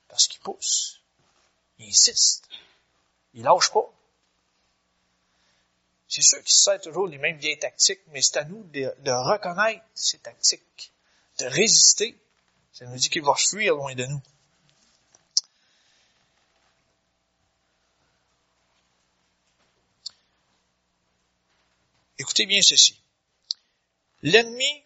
Parce 0.09 0.27
qu'il 0.27 0.41
pousse. 0.41 1.01
Il 1.79 1.87
insiste. 1.87 2.49
Il 3.33 3.43
lâche 3.43 3.71
pas. 3.71 3.89
C'est 6.07 6.21
sûr 6.21 6.41
qu'ils 6.41 6.55
se 6.55 6.77
toujours 6.83 7.07
les 7.07 7.17
mêmes 7.17 7.37
vieilles 7.37 7.59
tactiques, 7.59 8.01
mais 8.07 8.21
c'est 8.21 8.37
à 8.37 8.45
nous 8.45 8.63
de, 8.63 9.29
reconnaître 9.29 9.83
ces 9.93 10.19
tactiques, 10.19 10.91
de 11.39 11.45
résister. 11.45 12.17
Ça 12.73 12.85
nous 12.85 12.95
dit 12.95 13.09
qu'ils 13.09 13.23
vont 13.23 13.35
fuir 13.35 13.75
loin 13.75 13.93
de 13.93 14.05
nous. 14.05 14.21
Écoutez 22.19 22.45
bien 22.45 22.61
ceci. 22.61 22.99
L'ennemi, 24.23 24.83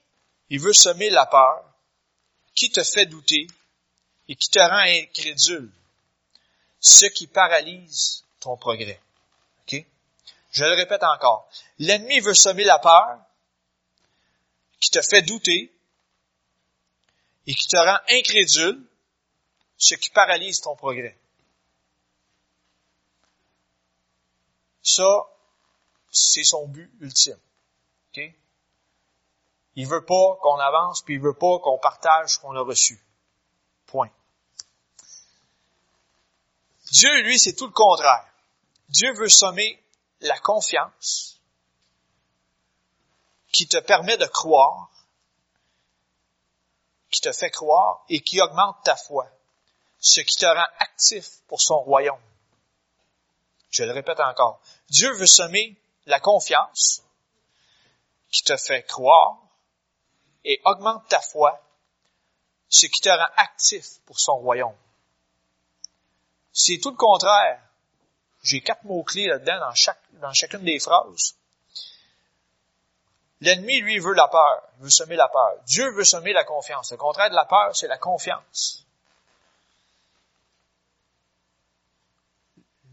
il 0.49 0.59
veut 0.59 0.73
semer 0.73 1.09
la 1.09 1.25
peur 1.25 1.63
qui 2.55 2.71
te 2.71 2.83
fait 2.83 3.05
douter 3.05 3.47
et 4.27 4.35
qui 4.35 4.49
te 4.49 4.59
rend 4.59 4.83
incrédule, 5.03 5.71
ce 6.79 7.05
qui 7.05 7.27
paralyse 7.27 8.23
ton 8.39 8.57
progrès. 8.57 8.99
Je 10.51 10.65
le 10.65 10.75
répète 10.75 11.03
encore. 11.03 11.49
L'ennemi 11.79 12.19
veut 12.19 12.33
semer 12.33 12.65
la 12.65 12.79
peur 12.79 13.19
qui 14.79 14.91
te 14.91 15.01
fait 15.01 15.21
douter 15.21 15.73
et 17.47 17.55
qui 17.55 17.67
te 17.67 17.77
rend 17.77 17.97
incrédule, 18.09 18.85
ce 19.77 19.95
qui 19.95 20.09
paralyse 20.09 20.61
ton 20.61 20.75
progrès. 20.75 21.17
Ça, 24.83 25.25
c'est 26.11 26.43
son 26.43 26.67
but 26.67 26.91
ultime. 26.99 27.39
Okay? 28.09 28.35
Il 29.75 29.87
veut 29.87 30.03
pas 30.03 30.37
qu'on 30.41 30.57
avance, 30.57 31.01
puis 31.01 31.15
il 31.15 31.21
veut 31.21 31.33
pas 31.33 31.59
qu'on 31.59 31.77
partage 31.77 32.31
ce 32.31 32.39
qu'on 32.39 32.55
a 32.55 32.61
reçu. 32.61 33.01
Point. 33.85 34.11
Dieu, 36.91 37.21
lui, 37.21 37.39
c'est 37.39 37.53
tout 37.53 37.67
le 37.67 37.71
contraire. 37.71 38.27
Dieu 38.89 39.13
veut 39.13 39.29
sommer 39.29 39.81
la 40.21 40.39
confiance 40.39 41.39
qui 43.51 43.67
te 43.67 43.77
permet 43.77 44.17
de 44.17 44.25
croire, 44.25 44.89
qui 47.09 47.21
te 47.21 47.31
fait 47.31 47.51
croire 47.51 48.05
et 48.07 48.21
qui 48.21 48.41
augmente 48.41 48.81
ta 48.83 48.95
foi, 48.95 49.27
ce 49.99 50.21
qui 50.21 50.37
te 50.37 50.45
rend 50.45 50.67
actif 50.79 51.41
pour 51.47 51.61
son 51.61 51.79
royaume. 51.81 52.21
Je 53.69 53.83
le 53.83 53.91
répète 53.91 54.19
encore. 54.19 54.61
Dieu 54.89 55.11
veut 55.13 55.27
semer 55.27 55.77
la 56.05 56.19
confiance 56.19 57.03
qui 58.31 58.43
te 58.43 58.55
fait 58.57 58.83
croire 58.83 59.37
et 60.43 60.61
augmente 60.65 61.07
ta 61.09 61.19
foi, 61.19 61.61
ce 62.69 62.85
qui 62.85 63.01
te 63.01 63.09
rend 63.09 63.29
actif 63.37 63.99
pour 64.05 64.19
son 64.19 64.37
royaume. 64.37 64.75
C'est 66.53 66.79
tout 66.79 66.91
le 66.91 66.97
contraire. 66.97 67.61
J'ai 68.43 68.61
quatre 68.61 68.83
mots-clés 68.83 69.27
là-dedans 69.27 69.59
dans, 70.13 70.33
chacune 70.33 70.63
des 70.63 70.79
phrases. 70.79 71.35
L'ennemi, 73.41 73.81
lui, 73.81 73.99
veut 73.99 74.13
la 74.13 74.27
peur. 74.27 74.63
Il 74.77 74.83
veut 74.83 74.89
semer 74.89 75.15
la 75.15 75.27
peur. 75.27 75.55
Dieu 75.65 75.91
veut 75.91 76.03
semer 76.03 76.33
la 76.33 76.43
confiance. 76.43 76.91
Le 76.91 76.97
contraire 76.97 77.29
de 77.29 77.35
la 77.35 77.45
peur, 77.45 77.75
c'est 77.75 77.87
la 77.87 77.97
confiance. 77.97 78.85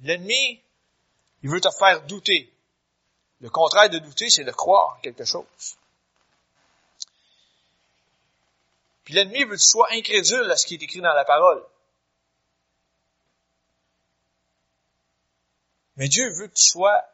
L'ennemi, 0.03 0.63
il 1.43 1.51
veut 1.51 1.61
te 1.61 1.71
faire 1.71 2.03
douter. 2.03 2.53
Le 3.41 3.51
contraire 3.51 3.91
de 3.91 3.99
douter, 3.99 4.31
c'est 4.31 4.45
de 4.45 4.53
croire 4.53 4.99
quelque 5.03 5.25
chose. 5.25 5.77
Puis 9.05 9.15
l'ennemi 9.15 9.45
veut 9.45 9.57
que 9.57 9.61
tu 9.61 9.69
sois 9.69 9.89
incrédule 9.93 10.51
à 10.51 10.57
ce 10.57 10.67
qui 10.67 10.75
est 10.75 10.83
écrit 10.83 11.01
dans 11.01 11.15
la 11.15 11.25
parole. 11.25 11.65
Mais 15.99 16.09
Dieu 16.09 16.33
veut 16.33 16.47
que 16.47 16.55
tu 16.55 16.65
sois, 16.65 17.05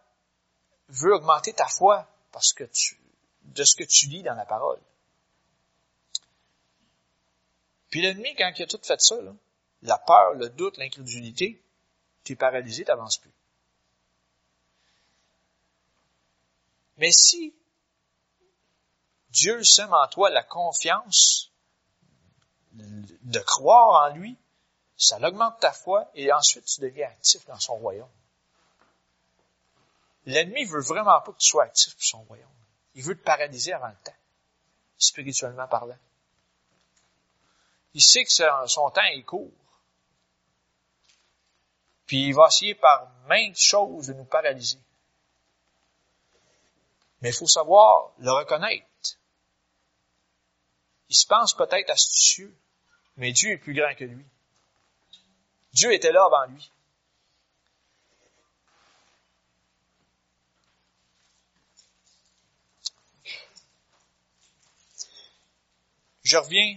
veut 0.88 1.14
augmenter 1.14 1.54
ta 1.54 1.66
foi 1.66 2.06
parce 2.32 2.52
que 2.52 2.64
de 3.42 3.64
ce 3.64 3.74
que 3.74 3.84
tu 3.84 4.06
lis 4.06 4.22
dans 4.22 4.34
la 4.34 4.44
parole. 4.44 4.80
Puis 7.88 8.02
l'ennemi, 8.02 8.34
quand 8.36 8.52
il 8.56 8.62
a 8.62 8.66
tout 8.66 8.80
fait 8.82 9.00
ça, 9.00 9.16
la 9.82 9.98
peur, 9.98 10.34
le 10.34 10.50
doute, 10.50 10.76
l'incrédulité, 10.76 11.62
tu 12.24 12.32
es 12.32 12.36
paralysé, 12.36 12.84
tu 12.84 12.90
n'avances 12.90 13.18
plus. 13.18 13.32
Mais 16.98 17.10
si 17.10 17.54
Dieu 19.30 19.64
sème 19.64 19.94
en 19.94 20.06
toi 20.08 20.28
la 20.28 20.44
confiance 20.44 21.50
de 22.72 23.40
croire 23.40 24.10
en 24.10 24.14
lui, 24.14 24.36
ça 24.96 25.18
augmente 25.26 25.58
ta 25.60 25.72
foi 25.72 26.10
et 26.14 26.30
ensuite 26.32 26.66
tu 26.66 26.82
deviens 26.82 27.08
actif 27.08 27.46
dans 27.46 27.58
son 27.58 27.76
royaume. 27.76 28.08
L'ennemi 30.26 30.64
veut 30.64 30.80
vraiment 30.80 31.20
pas 31.20 31.32
que 31.32 31.38
tu 31.38 31.48
sois 31.48 31.64
actif 31.64 31.94
pour 31.94 32.04
son 32.04 32.22
royaume. 32.22 32.48
Il 32.94 33.02
veut 33.02 33.16
te 33.16 33.24
paralyser 33.24 33.72
avant 33.72 33.88
le 33.88 33.96
temps, 34.04 34.16
spirituellement 34.96 35.68
parlant. 35.68 35.98
Il 37.94 38.02
sait 38.02 38.24
que 38.24 38.30
son 38.30 38.90
temps 38.90 39.02
est 39.02 39.22
court. 39.22 39.50
Puis 42.06 42.28
il 42.28 42.34
va 42.34 42.48
essayer 42.48 42.74
par 42.74 43.08
maintes 43.26 43.58
choses 43.58 44.08
de 44.08 44.14
nous 44.14 44.24
paralyser. 44.24 44.78
Mais 47.20 47.30
il 47.30 47.34
faut 47.34 47.46
savoir 47.46 48.10
le 48.18 48.30
reconnaître. 48.32 48.86
Il 51.08 51.16
se 51.16 51.26
pense 51.26 51.54
peut-être 51.54 51.90
astucieux, 51.90 52.54
mais 53.16 53.32
Dieu 53.32 53.52
est 53.52 53.58
plus 53.58 53.74
grand 53.74 53.94
que 53.94 54.04
lui. 54.04 54.24
Dieu 55.72 55.92
était 55.92 56.12
là 56.12 56.24
avant 56.24 56.46
lui. 56.46 56.70
Je 66.34 66.38
reviens 66.40 66.76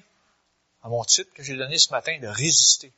à 0.84 0.88
mon 0.88 1.04
titre 1.04 1.34
que 1.34 1.42
j'ai 1.42 1.58
donné 1.58 1.80
ce 1.80 1.90
matin 1.90 2.20
de 2.20 2.28
résister. 2.28 2.94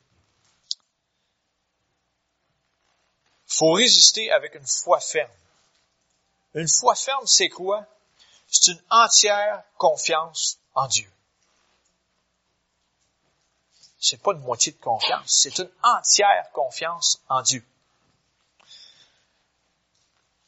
Il 3.48 3.54
faut 3.54 3.72
résister 3.72 4.30
avec 4.30 4.54
une 4.56 4.66
foi 4.66 5.00
ferme. 5.00 5.32
Une 6.52 6.68
foi 6.68 6.94
ferme, 6.94 7.26
c'est 7.26 7.48
quoi? 7.48 7.86
C'est 8.46 8.72
une 8.72 8.82
entière 8.90 9.64
confiance 9.78 10.58
en 10.74 10.86
Dieu. 10.86 11.10
C'est 13.98 14.20
pas 14.20 14.32
une 14.32 14.40
moitié 14.40 14.72
de 14.72 14.80
confiance, 14.80 15.40
c'est 15.40 15.58
une 15.60 15.72
entière 15.82 16.50
confiance 16.52 17.22
en 17.30 17.40
Dieu. 17.40 17.64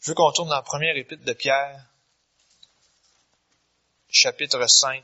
Je 0.00 0.10
veux 0.10 0.14
qu'on 0.14 0.30
tourne 0.32 0.50
dans 0.50 0.56
la 0.56 0.60
première 0.60 0.94
épître 0.94 1.24
de 1.24 1.32
Pierre, 1.32 1.82
chapitre 4.10 4.66
5, 4.66 5.02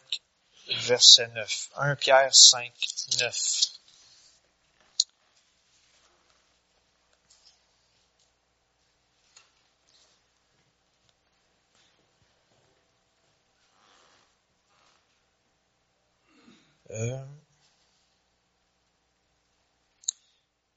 verset 0.69 1.29
9. 1.29 1.71
1 1.77 1.97
Pierre 1.97 2.35
5, 2.35 2.73
9. 3.21 3.79
Euh, 16.91 17.19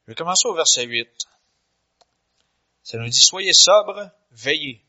je 0.02 0.12
vais 0.12 0.16
commencer 0.16 0.48
au 0.48 0.54
verset 0.54 0.86
8. 0.86 1.10
Ça 2.84 2.98
nous 2.98 3.08
dit, 3.08 3.22
soyez 3.22 3.54
sobres, 3.54 4.10
veillez. 4.32 4.84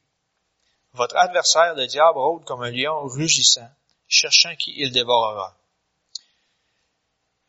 Votre 0.94 1.16
adversaire, 1.16 1.74
le 1.74 1.86
diable, 1.86 2.18
rôde 2.18 2.44
comme 2.44 2.62
un 2.62 2.70
lion 2.70 3.06
rugissant, 3.06 3.70
cherchant 4.12 4.55
qui 4.57 4.72
il 4.77 4.92
dévorera. 4.92 5.57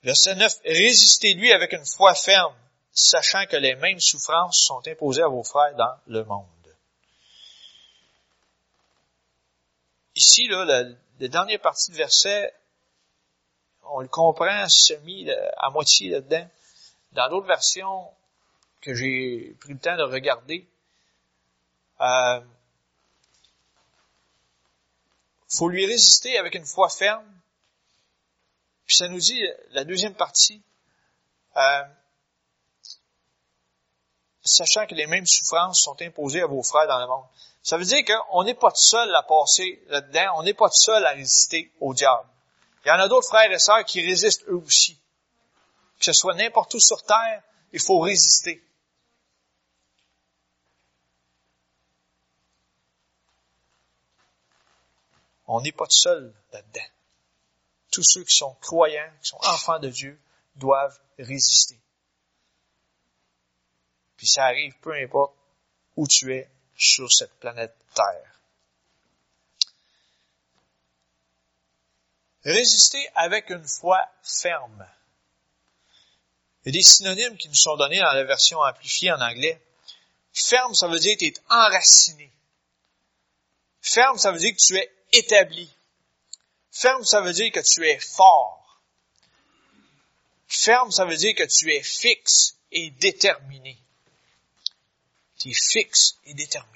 Verset 0.03 0.35
9, 0.35 0.59
résistez-lui 0.65 1.51
avec 1.51 1.73
une 1.73 1.85
foi 1.85 2.13
ferme, 2.15 2.55
sachant 2.91 3.45
que 3.45 3.55
les 3.55 3.75
mêmes 3.75 3.99
souffrances 3.99 4.59
sont 4.59 4.81
imposées 4.87 5.23
à 5.23 5.27
vos 5.27 5.43
frères 5.43 5.75
dans 5.75 5.95
le 6.07 6.23
monde. 6.25 6.47
Ici, 10.15 10.47
là, 10.47 10.65
la, 10.65 10.83
dernière 11.27 11.59
partie 11.59 11.91
du 11.91 11.97
verset 11.97 12.53
on 13.85 13.99
le 13.99 14.07
comprend 14.07 14.67
semi 14.69 15.29
à 15.57 15.69
moitié 15.69 16.09
là-dedans. 16.09 16.47
Dans 17.11 17.29
d'autres 17.29 17.47
versions 17.47 18.09
que 18.81 18.93
j'ai 18.93 19.55
pris 19.59 19.73
le 19.73 19.79
temps 19.79 19.97
de 19.97 20.03
regarder, 20.03 20.67
euh, 22.01 22.41
faut 25.53 25.69
lui 25.69 25.85
résister 25.85 26.37
avec 26.37 26.55
une 26.55 26.65
foi 26.65 26.89
ferme. 26.89 27.25
Puis 28.85 28.97
ça 28.97 29.07
nous 29.07 29.19
dit, 29.19 29.41
la 29.71 29.83
deuxième 29.83 30.15
partie, 30.15 30.61
euh, 31.55 31.83
sachant 34.43 34.85
que 34.87 34.95
les 34.95 35.07
mêmes 35.07 35.25
souffrances 35.25 35.81
sont 35.81 36.01
imposées 36.01 36.41
à 36.41 36.47
vos 36.47 36.63
frères 36.63 36.87
dans 36.87 36.99
le 36.99 37.07
monde. 37.07 37.25
Ça 37.61 37.77
veut 37.77 37.85
dire 37.85 38.03
qu'on 38.03 38.43
n'est 38.43 38.55
pas 38.55 38.71
tout 38.71 38.81
seul 38.81 39.13
à 39.15 39.23
passer 39.23 39.81
là-dedans, 39.87 40.33
on 40.37 40.43
n'est 40.43 40.53
pas 40.53 40.69
tout 40.69 40.81
seul 40.81 41.05
à 41.05 41.11
résister 41.11 41.71
au 41.79 41.93
diable. 41.93 42.27
Il 42.83 42.89
y 42.89 42.91
en 42.91 42.99
a 42.99 43.07
d'autres 43.07 43.27
frères 43.27 43.49
et 43.49 43.59
sœurs 43.59 43.85
qui 43.85 44.05
résistent 44.05 44.43
eux 44.49 44.57
aussi. 44.57 44.99
Que 45.99 46.05
ce 46.05 46.13
soit 46.13 46.33
n'importe 46.33 46.73
où 46.73 46.79
sur 46.81 47.01
terre, 47.03 47.41
il 47.71 47.79
faut 47.79 47.99
résister. 47.99 48.61
On 55.45 55.61
n'est 55.61 55.71
pas 55.71 55.87
seul 55.89 56.33
là-dedans. 56.51 56.87
Tous 57.91 58.03
ceux 58.03 58.23
qui 58.23 58.35
sont 58.35 58.53
croyants, 58.55 59.11
qui 59.21 59.29
sont 59.29 59.39
enfants 59.43 59.79
de 59.79 59.89
Dieu, 59.89 60.19
doivent 60.55 60.99
résister. 61.19 61.79
Puis 64.17 64.27
ça 64.27 64.45
arrive 64.45 64.73
peu 64.81 64.93
importe 64.93 65.35
où 65.95 66.07
tu 66.07 66.33
es 66.33 66.49
sur 66.75 67.11
cette 67.11 67.33
planète 67.39 67.75
Terre. 67.93 68.39
Résister 72.43 73.07
avec 73.15 73.49
une 73.49 73.67
foi 73.67 73.99
ferme. 74.21 74.87
Il 76.65 76.73
y 76.73 76.77
a 76.77 76.79
des 76.79 76.83
synonymes 76.83 77.37
qui 77.37 77.47
nous 77.47 77.55
sont 77.55 77.77
donnés 77.77 77.99
dans 77.99 78.13
la 78.13 78.23
version 78.23 78.59
amplifiée 78.59 79.11
en 79.11 79.21
anglais. 79.21 79.61
Ferme, 80.33 80.73
ça 80.73 80.87
veut 80.87 80.99
dire 80.99 81.15
que 81.15 81.25
tu 81.25 81.27
es 81.27 81.33
enraciné. 81.49 82.31
Ferme, 83.81 84.17
ça 84.17 84.31
veut 84.31 84.39
dire 84.39 84.51
que 84.51 84.61
tu 84.61 84.77
es 84.77 84.91
établi. 85.13 85.69
Ferme, 86.71 87.03
ça 87.05 87.21
veut 87.21 87.33
dire 87.33 87.51
que 87.51 87.59
tu 87.59 87.87
es 87.87 87.99
fort. 87.99 88.81
Ferme, 90.47 90.91
ça 90.91 91.05
veut 91.05 91.15
dire 91.15 91.35
que 91.35 91.43
tu 91.43 91.71
es 91.71 91.81
fixe 91.81 92.57
et 92.71 92.91
déterminé. 92.91 93.77
Tu 95.39 95.49
es 95.49 95.53
fixe 95.53 96.17
et 96.25 96.33
déterminé. 96.33 96.73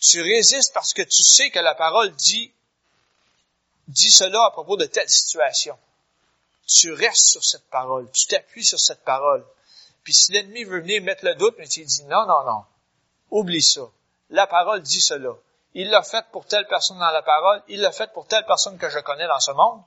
Tu 0.00 0.20
résistes 0.22 0.72
parce 0.72 0.92
que 0.92 1.02
tu 1.02 1.24
sais 1.24 1.50
que 1.50 1.58
la 1.58 1.74
parole 1.74 2.14
dit, 2.14 2.52
dit 3.88 4.10
cela 4.10 4.44
à 4.44 4.50
propos 4.50 4.76
de 4.76 4.86
telle 4.86 5.08
situation. 5.08 5.78
Tu 6.66 6.92
restes 6.92 7.30
sur 7.30 7.44
cette 7.44 7.68
parole, 7.70 8.10
tu 8.12 8.26
t'appuies 8.26 8.64
sur 8.64 8.78
cette 8.78 9.02
parole. 9.02 9.44
Puis 10.04 10.14
si 10.14 10.32
l'ennemi 10.32 10.64
veut 10.64 10.80
venir 10.80 11.02
mettre 11.02 11.24
le 11.24 11.34
doute, 11.34 11.56
mais 11.58 11.66
tu 11.66 11.84
dis 11.84 12.04
non, 12.04 12.26
non, 12.26 12.44
non, 12.44 12.64
oublie 13.30 13.62
ça. 13.62 13.90
La 14.30 14.46
parole 14.46 14.82
dit 14.82 15.00
cela. 15.00 15.36
Il 15.74 15.90
l'a 15.90 16.02
fait 16.02 16.24
pour 16.32 16.46
telle 16.46 16.66
personne 16.66 16.98
dans 16.98 17.10
la 17.10 17.22
parole, 17.22 17.62
il 17.68 17.80
l'a 17.80 17.92
fait 17.92 18.12
pour 18.12 18.26
telle 18.26 18.44
personne 18.46 18.78
que 18.78 18.88
je 18.88 18.98
connais 19.00 19.26
dans 19.26 19.40
ce 19.40 19.52
monde, 19.52 19.82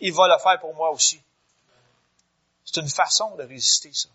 il 0.00 0.12
va 0.12 0.28
le 0.28 0.38
faire 0.38 0.58
pour 0.60 0.74
moi 0.74 0.90
aussi. 0.90 1.22
C'est 2.64 2.80
une 2.80 2.88
façon 2.88 3.34
de 3.36 3.44
résister, 3.44 3.92
ça. 3.92 4.08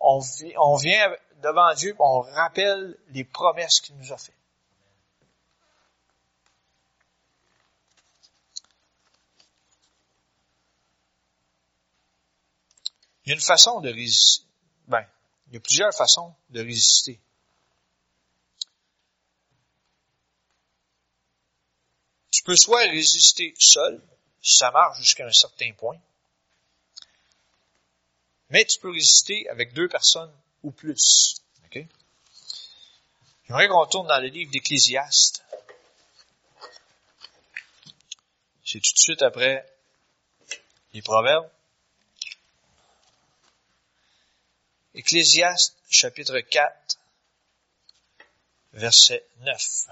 On, 0.00 0.76
vient 0.76 1.14
devant 1.42 1.74
Dieu, 1.74 1.94
on 1.98 2.20
rappelle 2.20 2.96
les 3.08 3.24
promesses 3.24 3.80
qu'il 3.80 3.96
nous 3.96 4.12
a 4.12 4.16
faites. 4.16 4.34
Il 13.24 13.28
y 13.28 13.32
a 13.32 13.34
une 13.34 13.40
façon 13.40 13.80
de 13.80 13.90
résister. 13.90 14.46
Ben, 14.88 15.06
il 15.48 15.54
y 15.54 15.56
a 15.58 15.60
plusieurs 15.60 15.94
façons 15.94 16.34
de 16.48 16.60
résister. 16.62 17.20
Tu 22.40 22.44
peux 22.44 22.56
soit 22.56 22.88
résister 22.88 23.54
seul, 23.58 24.02
ça 24.42 24.70
marche 24.70 24.98
jusqu'à 24.98 25.26
un 25.26 25.32
certain 25.32 25.74
point, 25.74 26.00
mais 28.48 28.64
tu 28.64 28.78
peux 28.78 28.90
résister 28.90 29.46
avec 29.50 29.74
deux 29.74 29.88
personnes 29.88 30.32
ou 30.62 30.70
plus. 30.70 31.42
Okay? 31.66 31.86
J'aimerais 33.46 33.68
qu'on 33.68 33.80
retourne 33.80 34.08
dans 34.08 34.18
le 34.18 34.28
livre 34.28 34.50
d'Ecclésiaste. 34.52 35.44
C'est 38.64 38.80
tout 38.80 38.94
de 38.94 38.98
suite 39.00 39.20
après 39.20 39.70
les 40.94 41.02
Proverbes. 41.02 41.50
Ecclésiaste 44.94 45.76
chapitre 45.90 46.40
4, 46.40 46.98
verset 48.72 49.26
9. 49.40 49.90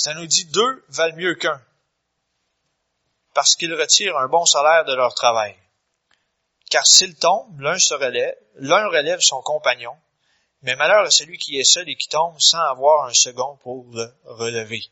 Ça 0.00 0.14
nous 0.14 0.24
dit 0.24 0.46
deux 0.46 0.82
valent 0.88 1.14
mieux 1.14 1.34
qu'un 1.34 1.60
parce 3.34 3.54
qu'ils 3.54 3.74
retirent 3.74 4.16
un 4.16 4.28
bon 4.28 4.46
salaire 4.46 4.86
de 4.86 4.94
leur 4.94 5.14
travail. 5.14 5.54
Car 6.70 6.86
s'ils 6.86 7.16
tombent, 7.16 7.60
l'un 7.60 7.78
se 7.78 7.92
relève, 7.92 8.34
l'un 8.54 8.88
relève 8.88 9.20
son 9.20 9.42
compagnon, 9.42 9.94
mais 10.62 10.74
malheur 10.74 11.04
à 11.04 11.10
celui 11.10 11.36
qui 11.36 11.58
est 11.58 11.64
seul 11.64 11.86
et 11.86 11.96
qui 11.96 12.08
tombe 12.08 12.34
sans 12.38 12.60
avoir 12.60 13.04
un 13.04 13.12
second 13.12 13.56
pour 13.56 13.84
le 13.92 14.10
relever. 14.24 14.88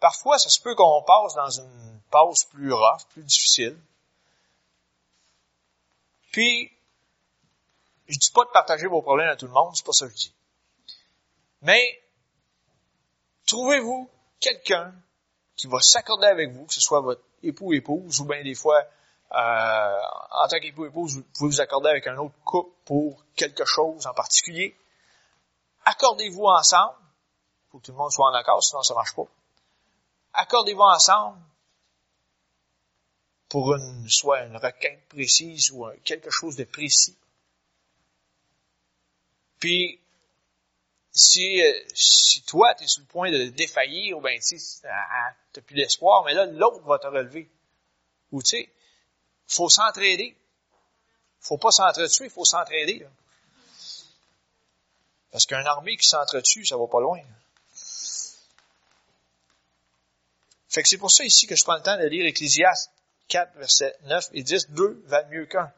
Parfois, 0.00 0.36
ça 0.36 0.50
se 0.50 0.60
peut 0.60 0.74
qu'on 0.74 1.04
passe 1.04 1.34
dans 1.34 1.60
une 1.60 2.00
pause 2.10 2.42
plus 2.46 2.72
rough, 2.72 3.06
plus 3.10 3.22
difficile. 3.22 3.78
Puis, 6.32 6.72
je 8.12 8.18
dis 8.18 8.30
pas 8.30 8.44
de 8.44 8.50
partager 8.50 8.86
vos 8.86 9.02
problèmes 9.02 9.28
à 9.28 9.36
tout 9.36 9.46
le 9.46 9.52
monde, 9.52 9.74
c'est 9.74 9.86
pas 9.86 9.92
ça 9.92 10.06
que 10.06 10.12
je 10.12 10.16
dis. 10.16 10.34
Mais, 11.62 12.02
Trouvez-vous 13.46 14.08
quelqu'un 14.40 14.94
qui 15.56 15.66
va 15.66 15.78
s'accorder 15.80 16.26
avec 16.26 16.52
vous, 16.52 16.66
que 16.66 16.74
ce 16.74 16.80
soit 16.80 17.00
votre 17.00 17.22
époux 17.42 17.66
ou 17.66 17.72
épouse, 17.74 18.20
ou 18.20 18.24
bien 18.24 18.42
des 18.42 18.54
fois, 18.54 18.82
euh, 19.32 20.00
en 20.30 20.48
tant 20.48 20.58
qu'époux 20.60 20.82
ou 20.82 20.86
épouse, 20.86 21.16
vous 21.16 21.22
pouvez 21.36 21.50
vous 21.50 21.60
accorder 21.60 21.90
avec 21.90 22.06
un 22.06 22.16
autre 22.18 22.34
couple 22.44 22.74
pour 22.84 23.22
quelque 23.34 23.64
chose 23.64 24.06
en 24.06 24.14
particulier. 24.14 24.76
Accordez-vous 25.84 26.44
ensemble. 26.44 26.94
Faut 27.70 27.78
que 27.78 27.84
tout 27.84 27.92
le 27.92 27.98
monde 27.98 28.12
soit 28.12 28.30
en 28.30 28.34
accord, 28.34 28.62
sinon 28.62 28.82
ça 28.82 28.94
marche 28.94 29.14
pas. 29.14 29.26
Accordez-vous 30.34 30.80
ensemble 30.80 31.38
pour 33.48 33.74
une, 33.74 34.08
soit 34.08 34.44
une 34.44 34.56
requête 34.56 35.08
précise 35.08 35.70
ou 35.72 35.86
quelque 36.04 36.30
chose 36.30 36.56
de 36.56 36.64
précis. 36.64 37.16
Puis, 39.62 40.00
si, 41.12 41.62
euh, 41.62 41.72
si 41.94 42.42
toi, 42.42 42.74
tu 42.74 42.82
es 42.82 42.88
sur 42.88 43.00
le 43.02 43.06
point 43.06 43.30
de 43.30 43.44
défaillir, 43.44 44.18
ben, 44.18 44.40
tu 44.40 44.56
n'as 44.82 45.62
plus 45.62 45.76
d'espoir, 45.76 46.24
mais 46.24 46.34
là, 46.34 46.46
l'autre 46.46 46.82
va 46.82 46.98
te 46.98 47.06
relever. 47.06 47.48
Ou 48.32 48.42
tu 48.42 48.56
sais, 48.56 48.68
faut 49.46 49.68
s'entraider. 49.68 50.36
faut 51.38 51.58
pas 51.58 51.70
s'entretuer, 51.70 52.28
faut 52.28 52.44
s'entraider. 52.44 53.06
Parce 55.30 55.46
qu'une 55.46 55.58
armée 55.58 55.96
qui 55.96 56.08
s'entretue, 56.08 56.66
ça 56.66 56.76
va 56.76 56.88
pas 56.88 57.00
loin. 57.00 57.20
Fait 60.70 60.82
que 60.82 60.88
c'est 60.88 60.98
pour 60.98 61.12
ça 61.12 61.22
ici 61.22 61.46
que 61.46 61.54
je 61.54 61.62
prends 61.62 61.76
le 61.76 61.82
temps 61.82 61.98
de 61.98 62.08
lire 62.08 62.26
Ecclésiaste 62.26 62.90
4, 63.28 63.58
verset 63.58 63.96
9 64.06 64.28
et 64.32 64.42
10. 64.42 64.70
Deux 64.70 65.04
valent 65.06 65.28
mieux 65.28 65.46
qu'un. 65.46 65.72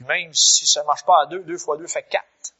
Puis 0.00 0.06
même 0.06 0.32
si 0.32 0.66
ça 0.66 0.82
marche 0.84 1.04
pas 1.04 1.24
à 1.24 1.26
deux, 1.26 1.40
deux 1.40 1.58
fois 1.58 1.76
deux 1.76 1.86
fait 1.86 2.02
quatre. 2.04 2.54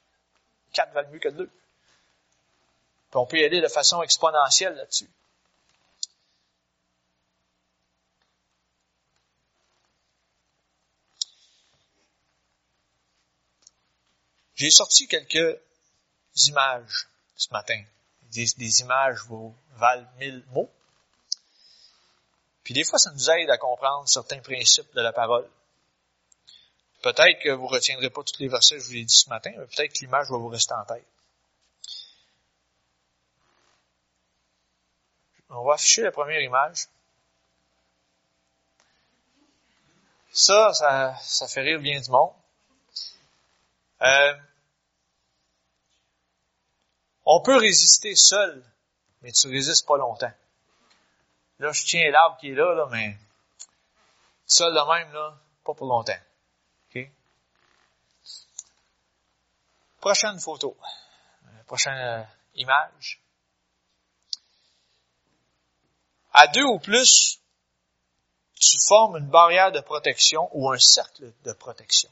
Quatre 0.74 0.92
valent 0.92 1.08
mieux 1.08 1.20
que 1.20 1.30
deux. 1.30 1.46
Puis 1.46 3.16
on 3.16 3.24
peut 3.24 3.38
y 3.38 3.44
aller 3.44 3.62
de 3.62 3.68
façon 3.68 4.02
exponentielle 4.02 4.74
là-dessus. 4.74 5.08
J'ai 14.54 14.70
sorti 14.70 15.08
quelques 15.08 15.58
images 16.44 17.08
ce 17.36 17.50
matin. 17.52 17.82
Des, 18.32 18.44
des 18.58 18.80
images 18.82 19.20
valent 19.76 20.06
mille 20.18 20.44
mots. 20.50 20.70
Puis 22.64 22.74
des 22.74 22.84
fois, 22.84 22.98
ça 22.98 23.10
nous 23.12 23.30
aide 23.30 23.48
à 23.48 23.56
comprendre 23.56 24.06
certains 24.06 24.40
principes 24.40 24.94
de 24.94 25.00
la 25.00 25.14
parole. 25.14 25.48
Peut-être 27.02 27.40
que 27.40 27.50
vous 27.50 27.64
ne 27.64 27.72
retiendrez 27.72 28.10
pas 28.10 28.22
tous 28.22 28.38
les 28.38 28.48
versets 28.48 28.76
que 28.76 28.82
je 28.82 28.86
vous 28.86 28.96
ai 28.96 29.04
dit 29.04 29.14
ce 29.14 29.28
matin, 29.30 29.52
mais 29.56 29.66
peut-être 29.66 29.92
que 29.94 30.00
l'image 30.00 30.30
va 30.30 30.36
vous 30.36 30.48
rester 30.48 30.74
en 30.74 30.84
tête. 30.84 31.06
On 35.48 35.64
va 35.64 35.74
afficher 35.74 36.02
la 36.02 36.12
première 36.12 36.40
image. 36.40 36.86
Ça, 40.32 40.72
ça, 40.74 41.16
ça 41.22 41.48
fait 41.48 41.62
rire 41.62 41.80
bien 41.80 42.00
du 42.00 42.10
monde. 42.10 42.32
Euh, 44.02 44.34
on 47.24 47.40
peut 47.40 47.56
résister 47.56 48.14
seul, 48.14 48.62
mais 49.22 49.32
tu 49.32 49.48
résistes 49.48 49.86
pas 49.86 49.96
longtemps. 49.96 50.32
Là, 51.58 51.72
je 51.72 51.84
tiens 51.84 52.10
l'arbre 52.10 52.38
qui 52.38 52.50
est 52.50 52.54
là, 52.54 52.74
là, 52.74 52.86
mais 52.90 53.16
seul 54.46 54.72
de 54.72 54.94
même, 54.94 55.12
là, 55.12 55.36
pas 55.64 55.74
pour 55.74 55.86
longtemps. 55.86 56.18
Prochaine 60.00 60.40
photo. 60.40 60.76
Euh, 61.46 61.62
prochaine 61.64 61.98
euh, 61.98 62.22
image. 62.54 63.20
À 66.32 66.46
deux 66.46 66.64
ou 66.64 66.78
plus, 66.78 67.40
tu 68.54 68.76
formes 68.86 69.16
une 69.16 69.28
barrière 69.28 69.72
de 69.72 69.80
protection 69.80 70.48
ou 70.52 70.70
un 70.70 70.78
cercle 70.78 71.32
de 71.44 71.52
protection. 71.52 72.10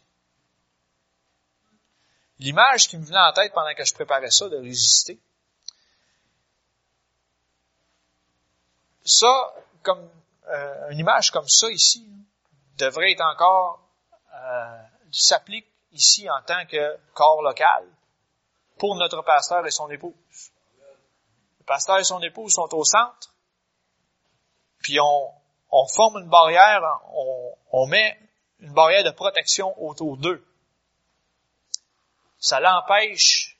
L'image 2.38 2.88
qui 2.88 2.98
me 2.98 3.05
venait 3.05 3.18
en 3.18 3.33
tête 3.33 3.53
pendant 3.53 3.74
que 3.74 3.85
je 3.85 3.94
préparais 3.94 4.31
ça, 4.31 4.48
de 4.48 4.57
résister, 4.57 5.18
ça, 9.05 9.55
comme 9.83 10.09
euh, 10.48 10.90
une 10.90 10.98
image 10.98 11.31
comme 11.31 11.48
ça 11.48 11.70
ici, 11.70 12.07
devrait 12.77 13.12
être 13.12 13.24
encore, 13.24 13.81
euh, 14.35 14.83
s'applique 15.11 15.66
ici 15.92 16.29
en 16.29 16.42
tant 16.42 16.66
que 16.66 16.96
corps 17.14 17.42
local 17.42 17.85
pour 18.79 18.94
notre 18.96 19.22
pasteur 19.22 19.66
et 19.66 19.70
son 19.70 19.90
épouse. 19.90 20.14
Le 21.61 21.64
pasteur 21.64 21.98
et 21.98 22.05
son 22.05 22.20
épouse 22.22 22.53
sont 22.53 22.72
au 22.74 22.85
centre, 22.85 23.35
puis 24.81 24.98
on, 25.01 25.33
on 25.70 25.87
forme 25.88 26.22
une 26.22 26.29
barrière, 26.29 26.83
on, 27.12 27.55
on 27.72 27.87
met 27.87 28.18
une 28.61 28.72
barrière 28.72 29.05
de 29.05 29.11
protection 29.11 29.81
autour 29.83 30.16
d'eux. 30.16 30.44
Ça 32.38 32.61
l'empêche 32.61 33.59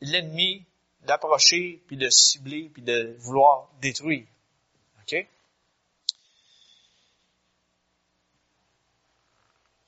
l'ennemi 0.00 0.66
d'approcher, 1.02 1.82
puis 1.86 1.96
de 1.96 2.08
cibler, 2.10 2.68
puis 2.68 2.82
de 2.82 3.16
vouloir 3.18 3.68
détruire. 3.80 4.26
OK? 5.02 5.26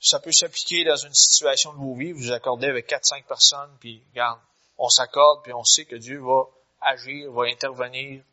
Ça 0.02 0.18
peut 0.18 0.32
s'appliquer 0.32 0.84
dans 0.84 0.96
une 0.96 1.14
situation 1.14 1.72
de 1.72 1.78
vos 1.78 1.94
vies, 1.94 2.12
vous 2.12 2.24
vous 2.24 2.32
accordez 2.32 2.66
avec 2.66 2.88
4-5 2.88 3.24
personnes, 3.24 3.70
puis 3.78 4.02
regarde, 4.10 4.40
on 4.76 4.88
s'accorde, 4.88 5.44
puis 5.44 5.52
on 5.52 5.62
sait 5.62 5.84
que 5.84 5.94
Dieu 5.94 6.20
va 6.20 6.42
agir, 6.80 7.30
va 7.30 7.44
intervenir 7.44 8.24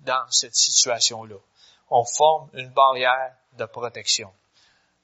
dans 0.00 0.30
cette 0.30 0.54
situation-là. 0.54 1.36
On 1.88 2.04
forme 2.04 2.50
une 2.52 2.68
barrière 2.68 3.34
de 3.54 3.64
protection. 3.64 4.30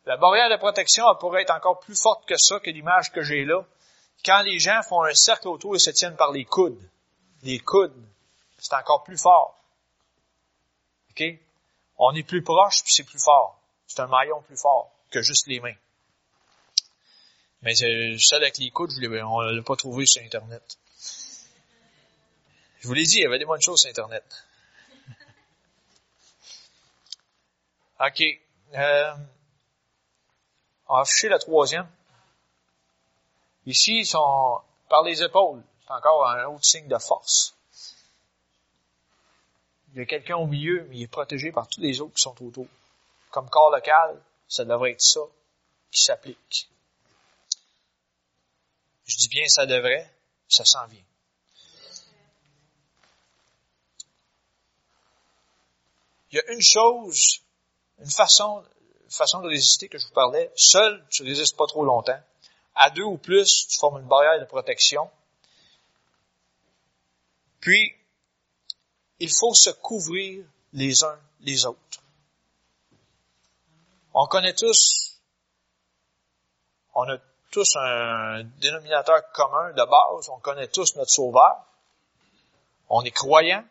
La 0.05 0.19
barrière 0.19 0.51
de 0.51 0.57
protection 0.57 1.11
elle 1.11 1.19
pourrait 1.19 1.43
être 1.43 1.55
encore 1.55 1.81
plus 1.81 2.01
forte 2.01 2.27
que 2.27 2.37
ça, 2.37 2.61
que 2.61 2.71
l'image 2.71 3.13
que 3.13 3.23
j'ai 3.23 3.45
là. 3.45 3.65
Quand 4.23 4.43
les 4.43 4.59
gens 4.59 4.83
font 4.83 5.03
un 5.03 5.15
cercle 5.15 5.49
autour 5.49 5.75
et 5.75 5.79
se 5.79 5.91
tiennent 5.91 6.17
par 6.17 6.33
les 6.33 6.45
coudes. 6.45 6.81
Les 7.43 7.61
coudes, 7.61 7.97
c'est 8.59 8.75
encore 8.75 9.03
plus 9.05 9.19
fort. 9.19 9.57
On 11.97 12.15
est 12.15 12.23
plus 12.23 12.43
proche, 12.43 12.83
puis 12.83 12.93
c'est 12.93 13.05
plus 13.05 13.23
fort. 13.23 13.59
C'est 13.87 14.01
un 14.01 14.07
maillon 14.07 14.43
plus 14.43 14.57
fort 14.57 14.91
que 15.11 15.23
juste 15.23 15.47
les 15.47 15.61
mains. 15.61 15.75
Mais 17.63 17.75
ça 17.75 18.37
avec 18.37 18.59
les 18.59 18.71
coudes, 18.71 18.93
on 19.03 19.43
ne 19.43 19.53
l'a 19.53 19.63
pas 19.63 19.77
trouvé 19.77 20.07
sur 20.07 20.23
Internet. 20.23 20.79
Je 22.81 22.89
vous 22.89 22.95
l'ai 22.95 23.03
dit, 23.03 23.19
il 23.19 23.23
y 23.23 23.27
avait 23.27 23.39
des 23.39 23.45
bonnes 23.45 23.61
choses 23.61 23.81
sur 23.81 23.91
Internet. 23.91 24.25
OK. 28.01 28.23
Euh, 28.75 29.13
on 30.89 30.95
va 30.95 31.01
afficher 31.03 31.29
la 31.29 31.39
troisième. 31.39 31.87
Ici, 33.67 33.99
ils 33.99 34.07
sont 34.07 34.63
par 34.89 35.03
les 35.03 35.23
épaules. 35.23 35.63
C'est 35.87 35.93
encore 35.93 36.27
un 36.27 36.47
autre 36.47 36.65
signe 36.65 36.89
de 36.89 36.99
force. 36.99 37.55
Il 39.93 39.99
y 39.99 40.03
a 40.03 40.07
quelqu'un 40.07 40.37
au 40.37 40.47
milieu, 40.47 40.87
mais 40.89 40.97
il 40.97 41.03
est 41.03 41.09
protégé 41.09 41.53
par 41.53 41.69
tous 41.69 41.81
les 41.81 42.01
autres 42.01 42.15
qui 42.15 42.23
sont 42.23 42.43
autour. 42.43 42.67
Comme 43.31 43.51
corps 43.51 43.71
local, 43.71 44.19
ça 44.49 44.65
devrait 44.65 44.93
être 44.93 45.03
ça 45.03 45.21
qui 45.91 46.03
s'applique. 46.03 46.71
Je 49.11 49.17
dis 49.17 49.29
bien 49.29 49.45
ça 49.49 49.67
devrait, 49.67 50.09
ça 50.49 50.65
s'en 50.65 50.87
vient. 50.87 51.03
Il 56.31 56.37
y 56.37 56.39
a 56.39 56.53
une 56.53 56.63
chose, 56.63 57.41
une 57.99 58.09
façon, 58.09 58.65
façon 59.09 59.41
de 59.41 59.49
résister 59.49 59.89
que 59.89 59.99
je 59.99 60.07
vous 60.07 60.13
parlais. 60.13 60.53
Seul, 60.55 61.05
tu 61.11 61.25
résistes 61.25 61.57
pas 61.57 61.67
trop 61.67 61.85
longtemps. 61.85 62.23
À 62.77 62.91
deux 62.91 63.03
ou 63.03 63.19
plus, 63.19 63.67
tu 63.67 63.81
formes 63.81 64.01
une 64.01 64.07
barrière 64.07 64.39
de 64.39 64.45
protection. 64.45 65.11
Puis, 67.59 67.93
il 69.19 69.33
faut 69.35 69.55
se 69.55 69.71
couvrir 69.71 70.47
les 70.73 71.03
uns 71.03 71.19
les 71.41 71.67
autres. 71.67 72.01
On 74.15 74.29
connaît 74.29 74.55
tous, 74.55 75.19
on 76.95 77.09
a 77.09 77.19
tous 77.51 77.77
un 77.77 78.45
dénominateur 78.61 79.31
commun 79.33 79.73
de 79.73 79.85
base, 79.85 80.29
on 80.29 80.39
connaît 80.39 80.69
tous 80.69 80.97
notre 80.97 81.11
Sauveur, 81.11 81.65
on 82.89 83.03
est 83.03 83.11
croyants, 83.11 83.65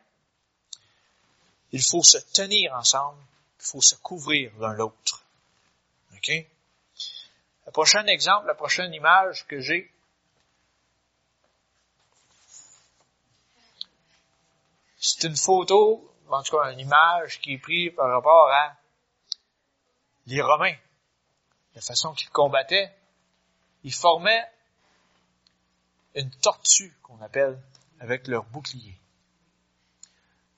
il 1.71 1.81
faut 1.81 2.03
se 2.03 2.17
tenir 2.33 2.73
ensemble, 2.73 3.21
il 3.59 3.65
faut 3.65 3.81
se 3.81 3.95
couvrir 3.95 4.51
l'un 4.59 4.73
l'autre. 4.73 5.23
OK? 6.15 6.29
Le 7.65 7.71
prochain 7.71 8.05
exemple, 8.07 8.47
la 8.47 8.55
prochaine 8.55 8.93
image 8.93 9.45
que 9.47 9.59
j'ai, 9.61 9.91
c'est 14.97 15.27
une 15.27 15.37
photo, 15.37 16.13
en 16.29 16.43
tout 16.43 16.57
cas 16.57 16.71
une 16.71 16.79
image 16.79 17.39
qui 17.41 17.53
est 17.53 17.57
prise 17.57 17.93
par 17.95 18.09
rapport 18.09 18.49
à 18.49 18.75
les 20.27 20.41
Romains, 20.41 20.75
la 21.75 21.81
façon 21.81 22.13
qu'ils 22.13 22.29
combattaient. 22.29 22.93
Ils 23.83 23.93
formaient 23.93 24.45
une 26.15 26.29
tortue 26.31 26.93
qu'on 27.01 27.21
appelle 27.21 27.59
avec 27.99 28.27
leur 28.27 28.43
bouclier. 28.45 28.97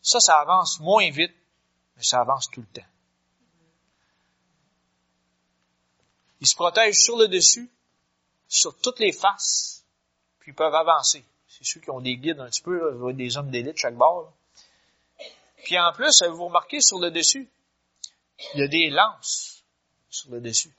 Ça, 0.02 0.20
ça 0.20 0.40
avance 0.40 0.80
moins 0.80 1.10
vite, 1.12 1.36
mais 1.96 2.04
ça 2.04 2.22
avance 2.22 2.50
tout 2.50 2.62
le 2.62 2.68
temps. 2.68 2.88
Ils 6.40 6.48
se 6.48 6.56
protègent 6.56 7.00
sur 7.00 7.18
le 7.18 7.28
dessus, 7.28 7.70
sur 8.48 8.76
toutes 8.80 9.00
les 9.00 9.12
faces, 9.12 9.86
puis 10.40 10.52
ils 10.52 10.56
peuvent 10.56 10.74
avancer. 10.74 11.24
C'est 11.48 11.64
ceux 11.64 11.80
qui 11.80 11.92
ont 11.92 12.02
des 12.02 12.18
guides 12.18 12.40
un 12.40 12.50
petit 12.50 12.64
peu, 12.64 12.98
là, 12.98 13.14
des 13.14 13.38
hommes 13.38 13.52
d'élite 13.52 13.78
chaque 13.78 13.96
bord. 13.96 14.34
Puis 15.64 15.78
en 15.78 15.94
plus, 15.94 16.24
vous 16.24 16.46
remarquez 16.46 16.82
sur 16.82 16.98
le 16.98 17.12
dessus, 17.12 17.48
il 18.56 18.62
y 18.62 18.64
a 18.64 18.68
des 18.68 18.90
lances 18.90 19.64
sur 20.10 20.32
le 20.32 20.42
dessus. 20.42 20.74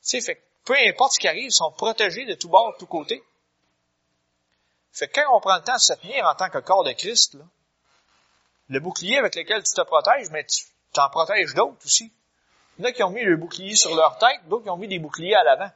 Sais, 0.00 0.20
fait 0.20 0.40
peu 0.64 0.76
importe 0.86 1.14
ce 1.14 1.20
qui 1.20 1.28
arrive, 1.28 1.46
ils 1.46 1.52
sont 1.52 1.72
protégés 1.72 2.24
de 2.24 2.34
tous 2.34 2.48
bords, 2.48 2.72
de 2.74 2.78
tous 2.78 2.86
côtés. 2.86 3.22
Fait 4.92 5.08
que 5.08 5.20
quand 5.20 5.36
on 5.36 5.40
prend 5.40 5.56
le 5.56 5.62
temps 5.62 5.74
de 5.74 5.80
se 5.80 5.94
tenir 5.94 6.26
en 6.26 6.34
tant 6.34 6.50
que 6.50 6.58
corps 6.58 6.84
de 6.84 6.92
Christ, 6.92 7.34
là, 7.34 7.44
le 8.68 8.80
bouclier 8.80 9.18
avec 9.18 9.34
lequel 9.34 9.62
tu 9.62 9.72
te 9.72 9.82
protèges, 9.82 10.30
mais 10.30 10.44
tu 10.44 10.64
t'en 10.92 11.08
protèges 11.10 11.54
d'autres 11.54 11.84
aussi. 11.84 12.12
Il 12.78 12.84
y 12.84 12.86
en 12.86 12.90
a 12.90 12.92
qui 12.92 13.02
ont 13.02 13.10
mis 13.10 13.22
le 13.22 13.36
bouclier 13.36 13.76
sur 13.76 13.94
leur 13.94 14.18
tête, 14.18 14.46
d'autres 14.48 14.64
qui 14.64 14.70
ont 14.70 14.76
mis 14.76 14.88
des 14.88 14.98
boucliers 14.98 15.34
à 15.34 15.44
l'avant. 15.44 15.70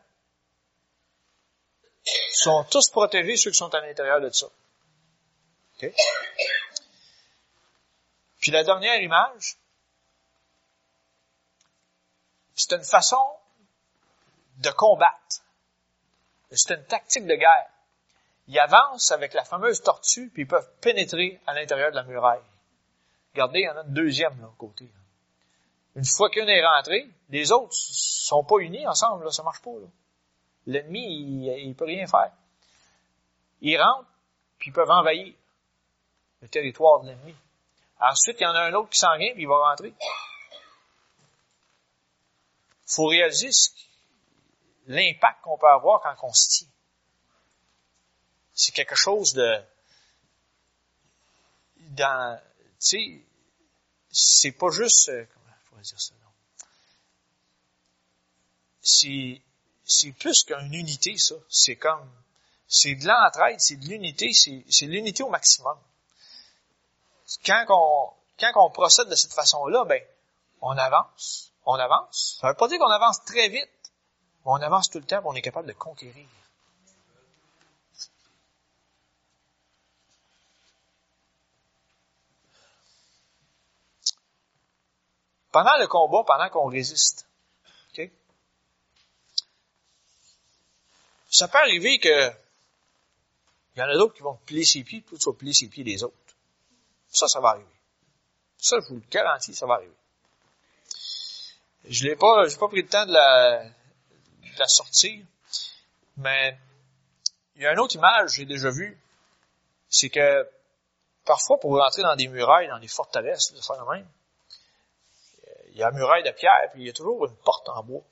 Ils 2.07 2.37
sont 2.37 2.64
tous 2.70 2.88
protégés, 2.90 3.37
ceux 3.37 3.51
qui 3.51 3.59
sont 3.59 3.75
à 3.75 3.81
l'intérieur 3.81 4.20
de 4.20 4.31
ça. 4.31 4.46
Puis 8.40 8.51
la 8.51 8.64
dernière 8.64 9.01
image, 9.01 9.59
c'est 12.55 12.72
une 12.72 12.85
façon 12.85 13.20
de 14.56 14.70
combattre. 14.70 15.42
C'est 16.50 16.74
une 16.74 16.84
tactique 16.84 17.26
de 17.26 17.34
guerre. 17.34 17.70
Ils 18.48 18.58
avancent 18.58 19.10
avec 19.10 19.34
la 19.34 19.44
fameuse 19.44 19.82
tortue, 19.82 20.30
puis 20.30 20.42
ils 20.42 20.48
peuvent 20.48 20.70
pénétrer 20.80 21.40
à 21.46 21.54
l'intérieur 21.54 21.90
de 21.90 21.96
la 21.96 22.04
muraille. 22.04 22.42
Regardez, 23.32 23.60
il 23.60 23.64
y 23.64 23.68
en 23.68 23.76
a 23.76 23.82
une 23.82 23.92
deuxième 23.92 24.40
là, 24.40 24.48
côté. 24.56 24.88
Une 25.96 26.04
fois 26.04 26.30
qu'une 26.30 26.48
est 26.48 26.64
rentrée, 26.64 27.08
les 27.30 27.52
autres 27.52 27.72
sont 27.72 28.44
pas 28.44 28.58
unis 28.58 28.86
ensemble, 28.86 29.24
là, 29.24 29.30
ça 29.30 29.42
marche 29.42 29.62
pas. 29.62 29.70
L'ennemi, 30.66 31.46
il, 31.48 31.68
ne 31.68 31.74
peut 31.74 31.86
rien 31.86 32.06
faire. 32.06 32.32
Ils 33.60 33.80
rentrent, 33.80 34.08
puis 34.58 34.70
ils 34.70 34.72
peuvent 34.72 34.90
envahir 34.90 35.34
le 36.42 36.48
territoire 36.48 37.00
de 37.00 37.08
l'ennemi. 37.08 37.34
Ensuite, 38.00 38.36
il 38.40 38.44
y 38.44 38.46
en 38.46 38.54
a 38.54 38.60
un 38.60 38.74
autre 38.74 38.90
qui 38.90 38.98
s'en 38.98 39.16
vient, 39.16 39.32
puis 39.32 39.42
il 39.42 39.48
va 39.48 39.70
rentrer. 39.70 39.94
Il 42.88 42.94
faut 42.94 43.06
réaliser 43.06 43.50
l'impact 44.87 45.42
qu'on 45.42 45.59
peut 45.59 45.68
avoir 45.68 46.01
quand 46.03 46.16
on 46.22 46.33
se 46.33 46.49
tient. 46.49 46.68
C'est 48.55 48.72
quelque 48.72 48.94
chose 48.94 49.35
de... 49.35 49.62
Dans, 51.90 52.40
tu 52.81 52.87
sais, 52.87 53.27
c'est 54.11 54.53
pas 54.53 54.70
juste, 54.70 55.09
euh, 55.11 55.27
comment 55.35 55.83
je 55.83 55.88
dire 55.88 56.01
ça, 56.01 56.14
non? 56.14 56.31
C'est, 58.81 59.42
c'est 59.85 60.12
plus 60.12 60.44
qu'une 60.44 60.72
unité, 60.72 61.16
ça. 61.18 61.35
C'est 61.49 61.77
comme, 61.77 62.11
c'est 62.68 62.94
de 62.94 63.07
l'entraide, 63.07 63.61
c'est 63.61 63.77
de 63.77 63.87
l'unité, 63.87 64.33
c'est, 64.33 64.87
l'unité 64.87 65.22
au 65.22 65.29
maximum. 65.29 65.79
Quand 67.44 67.64
on, 67.68 68.12
quand 68.38 68.53
on 68.57 68.70
procède 68.70 69.09
de 69.09 69.14
cette 69.14 69.33
façon-là, 69.33 69.85
ben, 69.85 70.03
on 70.61 70.77
avance, 70.77 71.53
on 71.64 71.75
avance. 71.75 72.38
Ça 72.40 72.49
veut 72.49 72.55
pas 72.55 72.68
dire 72.68 72.79
qu'on 72.79 72.90
avance 72.90 73.25
très 73.25 73.49
vite, 73.49 73.68
on 74.46 74.62
avance 74.62 74.88
tout 74.90 74.98
le 74.98 75.04
temps, 75.04 75.20
on 75.24 75.35
est 75.35 75.42
capable 75.42 75.68
de 75.68 75.72
conquérir. 75.72 76.26
Pendant 85.50 85.76
le 85.78 85.87
combat, 85.87 86.22
pendant 86.26 86.48
qu'on 86.50 86.68
résiste. 86.68 87.26
OK? 87.92 88.11
Ça 91.30 91.48
peut 91.48 91.59
arriver 91.59 91.98
que 91.98 92.30
il 93.74 93.80
y 93.80 93.82
en 93.82 93.88
a 93.88 93.94
d'autres 93.94 94.14
qui 94.14 94.22
vont 94.22 94.38
plier 94.46 94.64
ses 94.64 94.85
pieds, 94.85 95.02
puis 95.02 95.18
tu 95.18 95.24
vas 95.28 95.37
plier 95.37 95.52
ses 95.52 95.68
pieds 95.68 95.85
des 95.85 96.02
autres. 96.02 96.14
Ça, 97.09 97.26
ça 97.28 97.40
va 97.40 97.50
arriver. 97.50 97.66
Ça, 98.56 98.78
je 98.80 98.88
vous 98.88 98.94
le 98.94 99.02
garantis, 99.11 99.54
ça 99.54 99.66
va 99.66 99.74
arriver. 99.74 99.94
Je 101.88 102.04
l'ai 102.04 102.16
pas, 102.16 102.48
j'ai 102.48 102.56
pas 102.56 102.68
pris 102.68 102.82
le 102.82 102.88
temps 102.88 103.06
de 103.06 103.12
la, 103.12 103.70
de 104.56 104.60
la 104.60 104.68
sortir, 104.68 105.24
mais 106.16 106.58
il 107.54 107.62
y 107.62 107.66
a 107.66 107.72
une 107.72 107.78
autre 107.78 107.94
image 107.94 108.30
que 108.30 108.36
j'ai 108.36 108.44
déjà 108.44 108.70
vue, 108.70 108.98
c'est 109.88 110.10
que 110.10 110.48
parfois 111.24 111.58
pour 111.58 111.78
rentrer 111.78 112.02
dans 112.02 112.16
des 112.16 112.28
murailles, 112.28 112.68
dans 112.68 112.78
des 112.78 112.88
forteresses, 112.88 113.52
le 113.52 113.94
même, 113.94 114.06
il 115.70 115.78
y 115.78 115.82
a 115.82 115.90
une 115.90 115.96
muraille 115.96 116.22
de 116.22 116.30
pierre, 116.30 116.70
puis 116.72 116.82
il 116.82 116.86
y 116.86 116.90
a 116.90 116.92
toujours 116.92 117.26
une 117.26 117.36
porte 117.36 117.68
en 117.68 117.82
bois. 117.82 118.02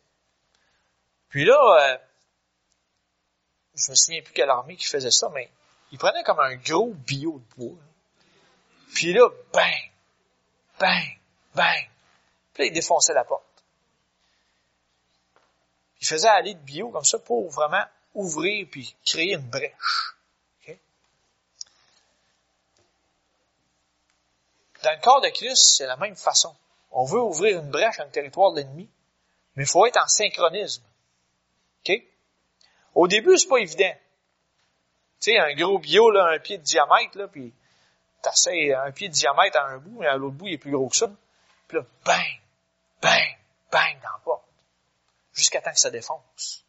Puis 1.30 1.44
là, 1.44 1.56
euh, 1.56 1.98
je 3.74 3.90
me 3.90 3.96
souviens 3.96 4.22
plus 4.22 4.34
quelle 4.34 4.50
armée 4.50 4.76
qui 4.76 4.86
faisait 4.86 5.10
ça, 5.10 5.30
mais 5.30 5.50
il 5.90 5.98
prenait 5.98 6.22
comme 6.24 6.40
un 6.40 6.56
gros 6.56 6.92
bio 6.92 7.40
de 7.40 7.56
bois. 7.56 7.78
Puis 8.94 9.12
là, 9.12 9.28
bang, 9.52 9.90
bang, 10.78 11.18
bang. 11.54 11.88
Puis 12.52 12.64
là, 12.64 12.66
il 12.66 12.72
défonçait 12.72 13.14
la 13.14 13.24
porte. 13.24 13.44
Il 16.04 16.06
faisait 16.06 16.28
aller 16.28 16.52
de 16.52 16.60
bio 16.60 16.90
comme 16.90 17.04
ça 17.04 17.18
pour 17.18 17.48
vraiment 17.48 17.82
ouvrir 18.12 18.68
puis 18.70 18.94
créer 19.06 19.32
une 19.32 19.48
brèche. 19.48 20.14
Dans 24.82 24.92
le 24.92 25.00
corps 25.00 25.22
de 25.22 25.30
Christ, 25.30 25.76
c'est 25.78 25.86
la 25.86 25.96
même 25.96 26.14
façon. 26.14 26.54
On 26.92 27.06
veut 27.06 27.22
ouvrir 27.22 27.58
une 27.58 27.70
brèche 27.70 27.96
dans 27.96 28.04
le 28.04 28.10
territoire 28.10 28.52
de 28.52 28.58
l'ennemi, 28.58 28.86
mais 29.56 29.62
il 29.62 29.66
faut 29.66 29.86
être 29.86 29.96
en 29.96 30.06
synchronisme. 30.06 30.82
OK? 31.88 32.02
Au 32.94 33.08
début, 33.08 33.38
c'est 33.38 33.48
pas 33.48 33.56
évident. 33.56 33.94
Tu 35.20 35.30
sais, 35.30 35.38
un 35.38 35.54
gros 35.54 35.78
bio, 35.78 36.10
là, 36.10 36.26
un 36.34 36.38
pied 36.38 36.58
de 36.58 36.62
diamètre, 36.62 37.16
là, 37.16 37.28
puis 37.28 37.50
t'essayes 38.20 38.74
un 38.74 38.92
pied 38.92 39.08
de 39.08 39.14
diamètre 39.14 39.56
à 39.56 39.68
un 39.68 39.78
bout, 39.78 40.00
mais 40.00 40.06
à 40.06 40.18
l'autre 40.18 40.36
bout, 40.36 40.48
il 40.48 40.52
est 40.52 40.58
plus 40.58 40.72
gros 40.72 40.90
que 40.90 40.96
ça. 40.96 41.10
Puis 41.66 41.78
là, 41.78 41.84
bang, 42.04 42.40
bang, 43.00 43.38
bang 43.72 43.96
dans 44.02 44.12
la 44.12 44.20
porte. 44.22 44.43
Jusqu'à 45.34 45.60
temps 45.60 45.72
que 45.72 45.80
ça 45.80 45.90
défonce. 45.90 46.64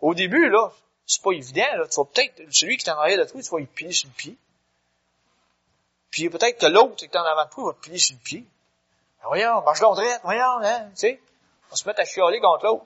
Au 0.00 0.14
début, 0.14 0.48
là, 0.48 0.72
c'est 1.06 1.22
pas 1.22 1.32
évident, 1.32 1.76
là. 1.76 1.88
Tu 1.88 1.96
vas 1.96 2.04
peut-être, 2.04 2.42
celui 2.52 2.76
qui 2.76 2.84
t'en 2.84 2.98
arrière 2.98 3.18
de 3.18 3.24
toi, 3.24 3.40
tu 3.42 3.50
vas 3.50 3.60
y 3.60 3.66
piler 3.66 3.92
sur 3.92 4.08
le 4.08 4.14
pied. 4.14 4.36
Puis 6.10 6.28
peut-être 6.28 6.58
que 6.58 6.66
l'autre 6.66 6.96
qui 6.96 7.04
est 7.04 7.16
en 7.16 7.24
avant 7.24 7.44
de 7.44 7.50
toi 7.50 7.72
va 7.72 7.72
te 7.74 7.80
plier 7.80 7.98
sur 7.98 8.16
le 8.16 8.22
pied. 8.22 8.44
Ben 9.22 9.28
voyons, 9.28 9.62
marche 9.62 9.80
contre 9.80 10.02
voyons, 10.24 10.60
hein, 10.62 10.90
tu 10.90 10.96
sais. 10.96 11.20
On 11.70 11.76
se 11.76 11.86
met 11.86 11.98
à 11.98 12.04
chialer 12.04 12.40
contre 12.40 12.64
l'autre. 12.64 12.84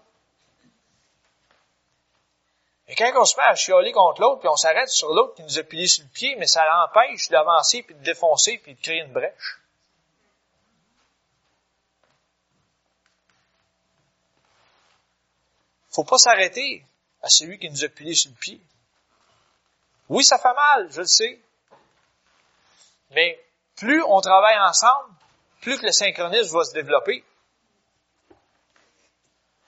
Et 2.86 2.94
quand 2.94 3.10
on 3.16 3.24
se 3.24 3.36
met 3.36 3.44
à 3.44 3.54
chialer 3.54 3.92
contre 3.92 4.20
l'autre, 4.20 4.40
puis 4.40 4.48
on 4.48 4.56
s'arrête 4.56 4.90
sur 4.90 5.08
l'autre 5.14 5.34
qui 5.36 5.42
nous 5.42 5.58
a 5.58 5.62
plié 5.62 5.86
sur 5.86 6.04
le 6.04 6.10
pied, 6.10 6.36
mais 6.36 6.46
ça 6.46 6.64
l'empêche 6.66 7.28
d'avancer, 7.30 7.82
puis 7.82 7.94
de 7.94 8.02
défoncer, 8.02 8.58
puis 8.58 8.74
de 8.74 8.80
créer 8.80 9.00
une 9.00 9.12
brèche. 9.12 9.60
Faut 15.94 16.04
pas 16.04 16.18
s'arrêter 16.18 16.84
à 17.22 17.28
celui 17.28 17.58
qui 17.58 17.70
nous 17.70 17.84
a 17.84 17.88
plié 17.88 18.14
sur 18.14 18.30
le 18.30 18.36
pied. 18.36 18.60
Oui, 20.08 20.24
ça 20.24 20.38
fait 20.38 20.52
mal, 20.52 20.90
je 20.90 21.00
le 21.00 21.06
sais. 21.06 21.40
Mais 23.12 23.40
plus 23.76 24.02
on 24.02 24.20
travaille 24.20 24.58
ensemble, 24.58 25.14
plus 25.60 25.78
que 25.78 25.86
le 25.86 25.92
synchronisme 25.92 26.56
va 26.56 26.64
se 26.64 26.72
développer. 26.72 27.24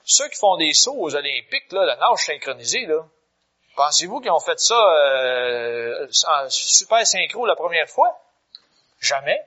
Ceux 0.05 0.29
qui 0.29 0.37
font 0.37 0.57
des 0.57 0.75
sauts 0.75 0.99
aux 0.99 1.15
Olympiques, 1.15 1.71
là, 1.71 1.85
la 1.85 1.97
nage 1.97 2.25
synchronisée, 2.27 2.87
là, 2.87 3.07
pensez-vous 3.77 4.21
qu'ils 4.21 4.31
ont 4.33 4.41
fait 4.41 4.59
ça 4.59 4.75
euh, 4.75 6.09
super 6.49 7.07
synchro 7.07 7.47
la 7.47 7.57
première 7.57 7.89
fois? 7.89 8.21
Jamais. 9.01 9.41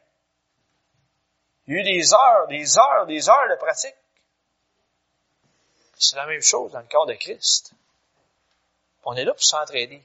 Il 1.68 1.74
y 1.74 1.78
a 1.78 1.82
eu 1.82 1.84
des 1.84 2.14
heures, 2.14 2.48
des 2.48 2.78
heures, 2.78 3.06
des 3.06 3.30
heures 3.30 3.50
de 3.50 3.56
pratique. 3.58 3.96
C'est 6.00 6.16
la 6.16 6.26
même 6.26 6.42
chose 6.42 6.72
dans 6.72 6.80
le 6.80 6.88
corps 6.88 7.06
de 7.06 7.14
Christ. 7.14 7.74
On 9.04 9.16
est 9.16 9.26
là 9.26 9.34
pour 9.34 9.44
s'entraider. 9.44 10.02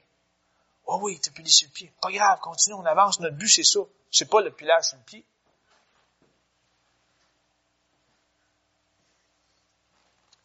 Oh 0.85 0.99
oui, 1.01 1.19
t'as 1.21 1.31
pilé 1.31 1.49
sur 1.49 1.69
le 1.69 1.73
pied. 1.73 1.91
Pas 2.01 2.11
grave, 2.11 2.39
continue, 2.41 2.75
on 2.75 2.85
avance. 2.85 3.19
Notre 3.21 3.37
but, 3.37 3.47
c'est 3.47 3.63
ça. 3.63 3.79
C'est 4.11 4.29
pas 4.29 4.41
le 4.41 4.51
pilage 4.51 4.83
sur 4.89 4.97
le 4.97 5.03
pied. 5.03 5.25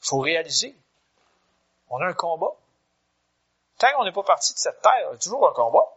Faut 0.00 0.20
réaliser. 0.20 0.74
On 1.88 2.00
a 2.00 2.06
un 2.06 2.14
combat. 2.14 2.52
Tant 3.78 3.92
qu'on 3.96 4.04
n'est 4.04 4.12
pas 4.12 4.22
parti 4.22 4.54
de 4.54 4.58
cette 4.58 4.80
terre, 4.80 4.92
il 4.98 5.12
y 5.12 5.14
a 5.14 5.18
toujours 5.18 5.48
un 5.48 5.52
combat. 5.52 5.96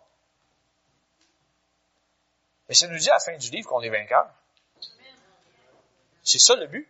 Et 2.70 2.74
ça 2.74 2.88
nous 2.88 2.98
dit 2.98 3.10
à 3.10 3.14
la 3.14 3.20
fin 3.20 3.38
du 3.38 3.52
livre 3.52 3.70
qu'on 3.70 3.82
est 3.82 3.90
vainqueur. 3.90 4.28
C'est 6.24 6.40
ça 6.40 6.56
le 6.56 6.66
but. 6.66 6.90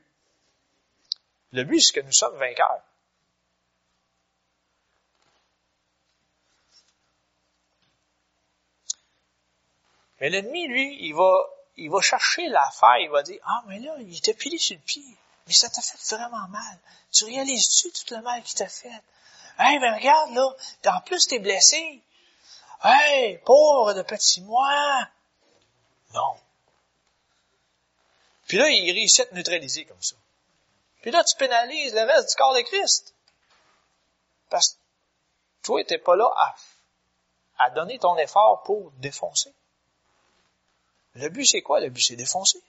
Le 1.54 1.64
but, 1.64 1.82
c'est 1.82 1.94
que 1.94 2.06
nous 2.06 2.12
sommes 2.12 2.36
vainqueurs. 2.38 2.82
Mais 10.20 10.30
l'ennemi, 10.30 10.68
lui, 10.68 10.98
il 11.06 11.14
va, 11.14 11.48
il 11.78 11.92
va 11.92 12.02
chercher 12.02 12.48
l'affaire, 12.48 12.98
il 12.98 13.10
va 13.10 13.22
dire, 13.22 13.40
ah, 13.46 13.64
mais 13.68 13.80
là, 13.80 13.96
il 14.00 14.20
t'a 14.22 14.34
pilé 14.34 14.58
sur 14.58 14.76
le 14.76 14.82
pied. 14.82 15.04
Mais 15.46 15.54
ça 15.54 15.70
t'a 15.70 15.82
fait 15.82 16.16
vraiment 16.16 16.48
mal. 16.48 16.80
Tu 17.12 17.26
réalises-tu 17.26 17.92
tout 17.92 18.16
le 18.16 18.22
mal 18.22 18.42
qu'il 18.42 18.56
t'a 18.56 18.68
fait? 18.68 19.04
Hey, 19.60 19.80
ben 19.80 19.94
regarde, 19.94 20.34
là, 20.34 20.56
en 20.96 21.02
plus 21.02 21.28
t'es 21.28 21.40
blessé. 21.40 22.02
Hey, 22.84 23.38
pauvre 23.40 23.94
de 23.94 24.02
petit 24.02 24.42
moi. 24.42 25.08
Non. 26.14 26.36
Puis 28.48 28.58
là, 28.58 28.70
il 28.70 28.92
réussit 28.92 29.22
à 29.22 29.26
te 29.26 29.36
neutraliser 29.36 29.86
comme 29.86 30.02
ça. 30.02 30.16
Puis 31.04 31.12
là, 31.12 31.22
tu 31.26 31.36
pénalises 31.36 31.94
le 31.94 32.04
reste 32.04 32.30
du 32.30 32.36
corps 32.38 32.56
de 32.56 32.62
Christ. 32.62 33.14
Parce 34.50 34.70
que 34.70 34.78
toi, 35.64 35.84
t'es 35.84 35.98
pas 35.98 36.16
là 36.16 36.32
à, 36.38 36.56
à 37.58 37.70
donner 37.72 38.00
ton 38.00 38.18
effort 38.18 38.64
pour 38.64 38.90
défoncer. 38.94 39.54
Le 41.16 41.28
but, 41.28 41.46
c'est 41.46 41.62
quoi? 41.62 41.82
Le 41.82 41.90
but, 41.90 42.02
c'est 42.02 42.16
défoncer. 42.16 42.62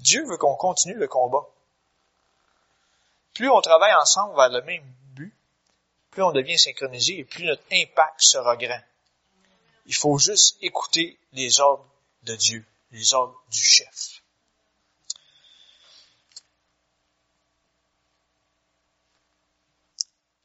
Dieu 0.00 0.26
veut 0.26 0.36
qu'on 0.36 0.56
continue 0.56 0.94
le 0.94 1.06
combat. 1.06 1.46
Plus 3.32 3.48
on 3.48 3.60
travaille 3.60 3.94
ensemble 3.94 4.34
vers 4.34 4.48
le 4.48 4.62
même 4.62 4.84
but, 5.14 5.32
plus 6.10 6.22
on 6.24 6.32
devient 6.32 6.58
synchronisé 6.58 7.20
et 7.20 7.24
plus 7.24 7.44
notre 7.44 7.62
impact 7.70 8.20
sera 8.20 8.56
grand. 8.56 8.82
Il 9.86 9.94
faut 9.94 10.18
juste 10.18 10.56
écouter 10.62 11.16
les 11.32 11.60
ordres 11.60 11.86
de 12.24 12.34
Dieu, 12.34 12.66
les 12.90 13.14
ordres 13.14 13.40
du 13.50 13.62
chef. 13.62 14.23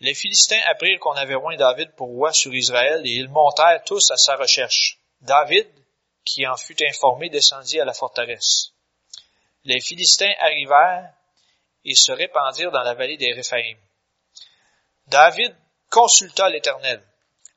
Les 0.00 0.14
Philistins 0.14 0.60
apprirent 0.66 0.98
qu'on 1.00 1.12
avait 1.12 1.34
loin 1.34 1.56
David 1.56 1.92
pour 1.92 2.08
roi 2.08 2.32
sur 2.32 2.54
Israël 2.54 3.02
et 3.04 3.10
ils 3.10 3.28
montèrent 3.28 3.84
tous 3.84 4.10
à 4.10 4.16
sa 4.16 4.36
recherche. 4.36 4.98
David, 5.20 5.66
qui 6.24 6.46
en 6.46 6.56
fut 6.56 6.82
informé, 6.84 7.30
descendit 7.30 7.80
à 7.80 7.84
la 7.84 7.94
forteresse. 7.94 8.72
Les 9.64 9.80
Philistins 9.80 10.34
arrivèrent 10.40 11.12
et 11.84 11.94
se 11.94 12.12
répandirent 12.12 12.72
dans 12.72 12.82
la 12.82 12.94
vallée 12.94 13.16
des 13.16 13.32
Réphaïm. 13.32 13.78
David 15.06 15.54
consulta 15.90 16.48
l'Éternel 16.48 17.02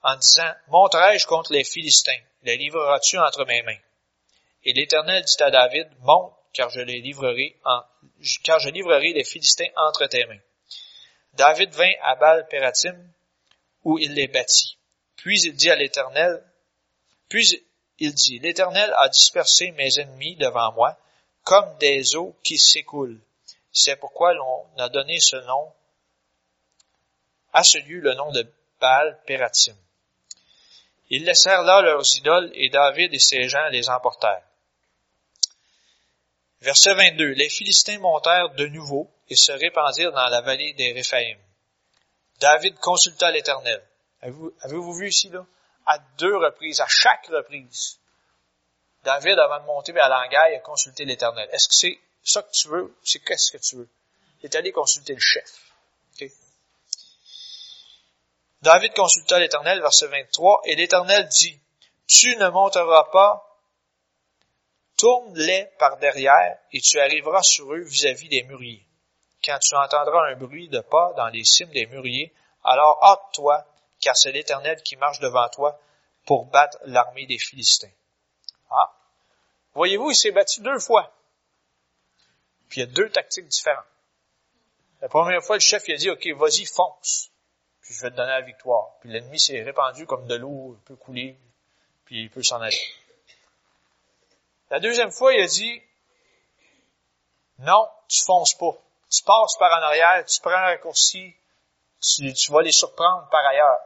en 0.03 0.15
disant, 0.15 0.53
Monterai-je 0.67 1.27
contre 1.27 1.53
les 1.53 1.63
Philistins? 1.63 2.21
Les 2.43 2.57
livreras-tu 2.57 3.17
entre 3.17 3.45
mes 3.45 3.61
mains? 3.63 3.79
Et 4.63 4.73
l'Éternel 4.73 5.23
dit 5.23 5.43
à 5.43 5.49
David, 5.49 5.88
Monte, 5.99 6.33
car 6.53 6.69
je 6.69 6.81
les 6.81 7.01
livrerai 7.01 7.55
car 8.43 8.59
je 8.59 8.69
livrerai 8.69 9.13
les 9.13 9.23
Philistins 9.23 9.69
entre 9.75 10.07
tes 10.07 10.25
mains. 10.25 10.39
David 11.34 11.71
vint 11.71 11.93
à 12.01 12.15
Baal-Pératim, 12.15 12.97
où 13.84 13.97
il 13.99 14.13
les 14.13 14.28
bâtit. 14.28 14.78
Puis 15.15 15.41
il 15.41 15.55
dit 15.55 15.69
à 15.69 15.75
l'Éternel, 15.75 16.43
puis 17.30 17.61
il 17.99 18.13
dit, 18.13 18.39
l'Éternel 18.39 18.93
a 18.97 19.09
dispersé 19.09 19.71
mes 19.71 19.99
ennemis 19.99 20.36
devant 20.36 20.71
moi, 20.73 20.97
comme 21.43 21.78
des 21.78 22.15
eaux 22.15 22.36
qui 22.43 22.57
s'écoulent. 22.57 23.19
C'est 23.71 23.95
pourquoi 23.95 24.34
l'on 24.34 24.65
a 24.78 24.89
donné 24.89 25.19
ce 25.19 25.38
nom, 25.38 25.71
à 27.53 27.63
ce 27.63 27.78
lieu 27.80 27.99
le 27.99 28.13
nom 28.13 28.32
de 28.32 28.45
Baal 28.80 29.19
Pératim. 29.25 29.75
Ils 31.09 31.23
laissèrent 31.23 31.63
là 31.63 31.82
leurs 31.82 32.15
idoles 32.17 32.51
et 32.53 32.69
David 32.69 33.13
et 33.13 33.19
ses 33.19 33.47
gens 33.47 33.67
les 33.69 33.89
emportèrent. 33.89 34.43
Verset 36.61 36.93
22. 36.93 37.33
Les 37.33 37.49
Philistins 37.49 37.99
montèrent 37.99 38.49
de 38.51 38.65
nouveau 38.67 39.11
et 39.29 39.35
se 39.35 39.51
répandirent 39.51 40.11
dans 40.11 40.27
la 40.27 40.41
vallée 40.41 40.73
des 40.73 40.91
Réphaïm. 40.91 41.37
David 42.39 42.77
consulta 42.79 43.31
l'Éternel. 43.31 43.83
Avez-vous 44.21 44.93
vu 44.93 45.09
ici, 45.09 45.29
là? 45.29 45.45
à 45.87 45.99
deux 46.17 46.35
reprises, 46.35 46.81
à 46.81 46.87
chaque 46.87 47.27
reprise. 47.27 47.99
David, 49.03 49.39
avant 49.39 49.59
de 49.61 49.65
monter 49.65 49.93
vers 49.93 50.09
l'angaille, 50.09 50.55
a 50.55 50.59
consulté 50.59 51.05
l'Éternel. 51.05 51.47
Est-ce 51.51 51.69
que 51.69 51.75
c'est 51.75 51.99
ça 52.23 52.41
que 52.41 52.51
tu 52.51 52.67
veux, 52.67 52.95
c'est 53.03 53.19
qu'est-ce 53.19 53.51
que 53.51 53.57
tu 53.57 53.77
veux? 53.77 53.89
Il 54.41 54.45
est 54.45 54.55
allé 54.55 54.71
consulter 54.71 55.13
le 55.13 55.19
chef. 55.19 55.49
David 58.61 58.93
consulta 58.93 59.39
l'Éternel, 59.39 59.81
verset 59.81 60.07
23, 60.07 60.61
et 60.65 60.75
l'Éternel 60.75 61.27
dit, 61.27 61.57
tu 62.07 62.35
ne 62.35 62.49
monteras 62.49 63.05
pas, 63.13 63.46
tourne-les 64.97 65.69
par 65.79 65.97
derrière, 65.97 66.57
et 66.71 66.81
tu 66.81 66.99
arriveras 66.99 67.43
sur 67.43 67.73
eux 67.73 67.83
vis-à-vis 67.83 68.29
des 68.29 68.43
mûriers. 68.43 68.85
Quand 69.43 69.59
tu 69.59 69.75
entendras 69.75 70.29
un 70.29 70.35
bruit 70.35 70.67
de 70.69 70.79
pas 70.79 71.13
dans 71.15 71.27
les 71.27 71.43
cimes 71.43 71.69
des 71.69 71.85
mûriers, 71.85 72.33
alors 72.63 72.99
hâte-toi, 73.03 73.65
car 74.01 74.17
c'est 74.17 74.31
l'Éternel 74.31 74.81
qui 74.83 74.95
marche 74.95 75.19
devant 75.19 75.47
toi 75.49 75.79
pour 76.25 76.45
battre 76.45 76.77
l'armée 76.85 77.25
des 77.25 77.37
Philistins. 77.37 77.91
Ah. 78.69 78.93
Voyez-vous, 79.73 80.11
il 80.11 80.15
s'est 80.15 80.31
battu 80.31 80.61
deux 80.61 80.79
fois. 80.79 81.13
Puis 82.69 82.81
il 82.81 82.85
y 82.85 82.87
a 82.89 82.91
deux 82.91 83.09
tactiques 83.09 83.47
différentes. 83.47 83.85
La 85.01 85.07
première 85.07 85.43
fois, 85.43 85.55
le 85.55 85.61
chef 85.61 85.87
il 85.87 85.93
a 85.93 85.97
dit, 85.97 86.09
OK, 86.09 86.27
vas-y, 86.35 86.65
fonce 86.65 87.31
puis 87.87 87.95
je 87.95 88.01
vais 88.01 88.11
te 88.11 88.17
donner 88.17 88.31
la 88.31 88.41
victoire. 88.41 88.97
Puis 88.99 89.09
l'ennemi 89.09 89.39
s'est 89.39 89.63
répandu 89.63 90.05
comme 90.05 90.27
de 90.27 90.35
l'eau, 90.35 90.75
il 90.77 90.83
peut 90.83 90.97
couler, 90.97 91.37
puis 92.03 92.23
il 92.23 92.29
peut 92.29 92.43
s'en 92.43 92.59
aller. 92.59 92.81
La 94.70 94.80
deuxième 94.80 95.11
fois, 95.11 95.34
il 95.34 95.41
a 95.41 95.47
dit, 95.47 95.82
non, 97.59 97.89
tu 98.07 98.24
fonces 98.24 98.53
pas. 98.53 98.78
Tu 99.09 99.24
passes 99.24 99.57
par 99.57 99.72
en 99.72 99.82
arrière, 99.82 100.26
tu 100.26 100.41
prends 100.41 100.51
un 100.51 100.61
raccourci, 100.61 101.34
tu, 102.01 102.34
tu 102.34 102.51
vas 102.51 102.61
les 102.61 102.74
surprendre 102.74 103.30
par 103.30 103.45
ailleurs. 103.45 103.80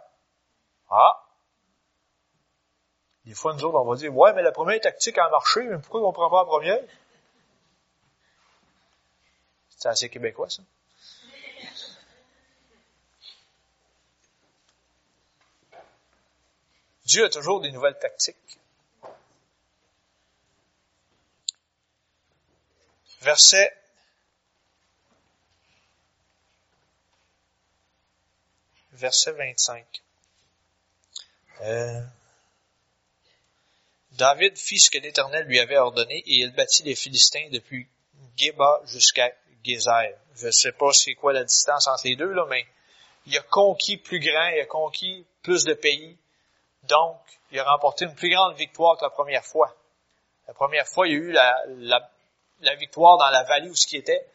Ah! 0.90 1.24
Des 3.26 3.36
fois, 3.36 3.54
nous 3.54 3.64
autres, 3.64 3.78
on 3.78 3.90
va 3.90 3.96
dire, 3.96 4.16
ouais, 4.16 4.34
mais 4.34 4.42
la 4.42 4.52
première 4.52 4.80
tactique 4.82 5.18
a 5.20 5.30
marché, 5.30 5.62
mais 5.62 5.78
pourquoi 5.78 6.08
on 6.08 6.12
prend 6.12 6.30
pas 6.30 6.40
la 6.40 6.46
première? 6.46 6.80
C'est 9.70 9.88
assez 9.88 10.10
québécois, 10.10 10.50
ça. 10.50 10.64
Dieu 17.06 17.26
a 17.26 17.30
toujours 17.30 17.62
des 17.62 17.72
nouvelles 17.72 18.00
tactiques. 18.00 18.61
Verset 23.22 23.72
verset 28.94 29.32
25. 29.32 29.86
Euh, 31.62 32.02
David 34.14 34.58
fit 34.58 34.80
ce 34.80 34.90
que 34.90 34.98
l'Éternel 34.98 35.46
lui 35.46 35.60
avait 35.60 35.78
ordonné 35.78 36.18
et 36.18 36.36
il 36.42 36.52
bâtit 36.54 36.84
les 36.84 36.96
Philistins 36.96 37.48
depuis 37.52 37.88
Geba 38.38 38.82
jusqu'à 38.86 39.32
Gézer. 39.64 40.16
Je 40.36 40.48
ne 40.48 40.52
sais 40.52 40.72
pas 40.72 40.92
c'est 40.94 41.16
quoi 41.16 41.34
la 41.34 41.44
distance 41.44 41.88
entre 41.88 42.08
les 42.08 42.16
deux, 42.16 42.32
là, 42.34 42.46
mais 42.50 42.66
il 43.26 43.38
a 43.38 43.42
conquis 43.42 43.98
plus 43.98 44.20
grand, 44.20 44.50
il 44.50 44.62
a 44.62 44.66
conquis 44.66 45.26
plus 45.44 45.64
de 45.64 45.74
pays. 45.74 46.18
Donc, 46.84 47.20
il 47.52 47.60
a 47.60 47.64
remporté 47.64 48.06
une 48.06 48.16
plus 48.16 48.30
grande 48.30 48.56
victoire 48.56 48.98
que 48.98 49.06
la 49.06 49.10
première 49.10 49.46
fois. 49.46 49.76
La 50.48 50.54
première 50.54 50.88
fois, 50.88 51.08
il 51.08 51.14
y 51.14 51.16
a 51.16 51.20
eu 51.20 51.32
la, 51.32 52.11
victoire 52.76 53.18
dans 53.18 53.30
la 53.30 53.44
vallée 53.44 53.70
où 53.70 53.76
ce 53.76 53.88
qui 53.88 53.98
était, 53.98 54.26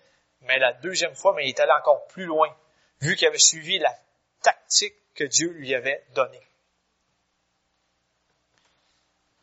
mais 0.42 0.58
la 0.58 0.72
deuxième 0.74 1.14
fois, 1.14 1.34
mais 1.34 1.44
il 1.44 1.48
est 1.50 1.60
allé 1.60 1.72
encore 1.72 2.06
plus 2.08 2.24
loin, 2.24 2.54
vu 3.00 3.16
qu'il 3.16 3.26
avait 3.26 3.38
suivi 3.38 3.78
la 3.78 3.94
tactique 4.42 4.94
que 5.14 5.24
Dieu 5.24 5.50
lui 5.50 5.74
avait 5.74 6.04
donnée. 6.14 6.46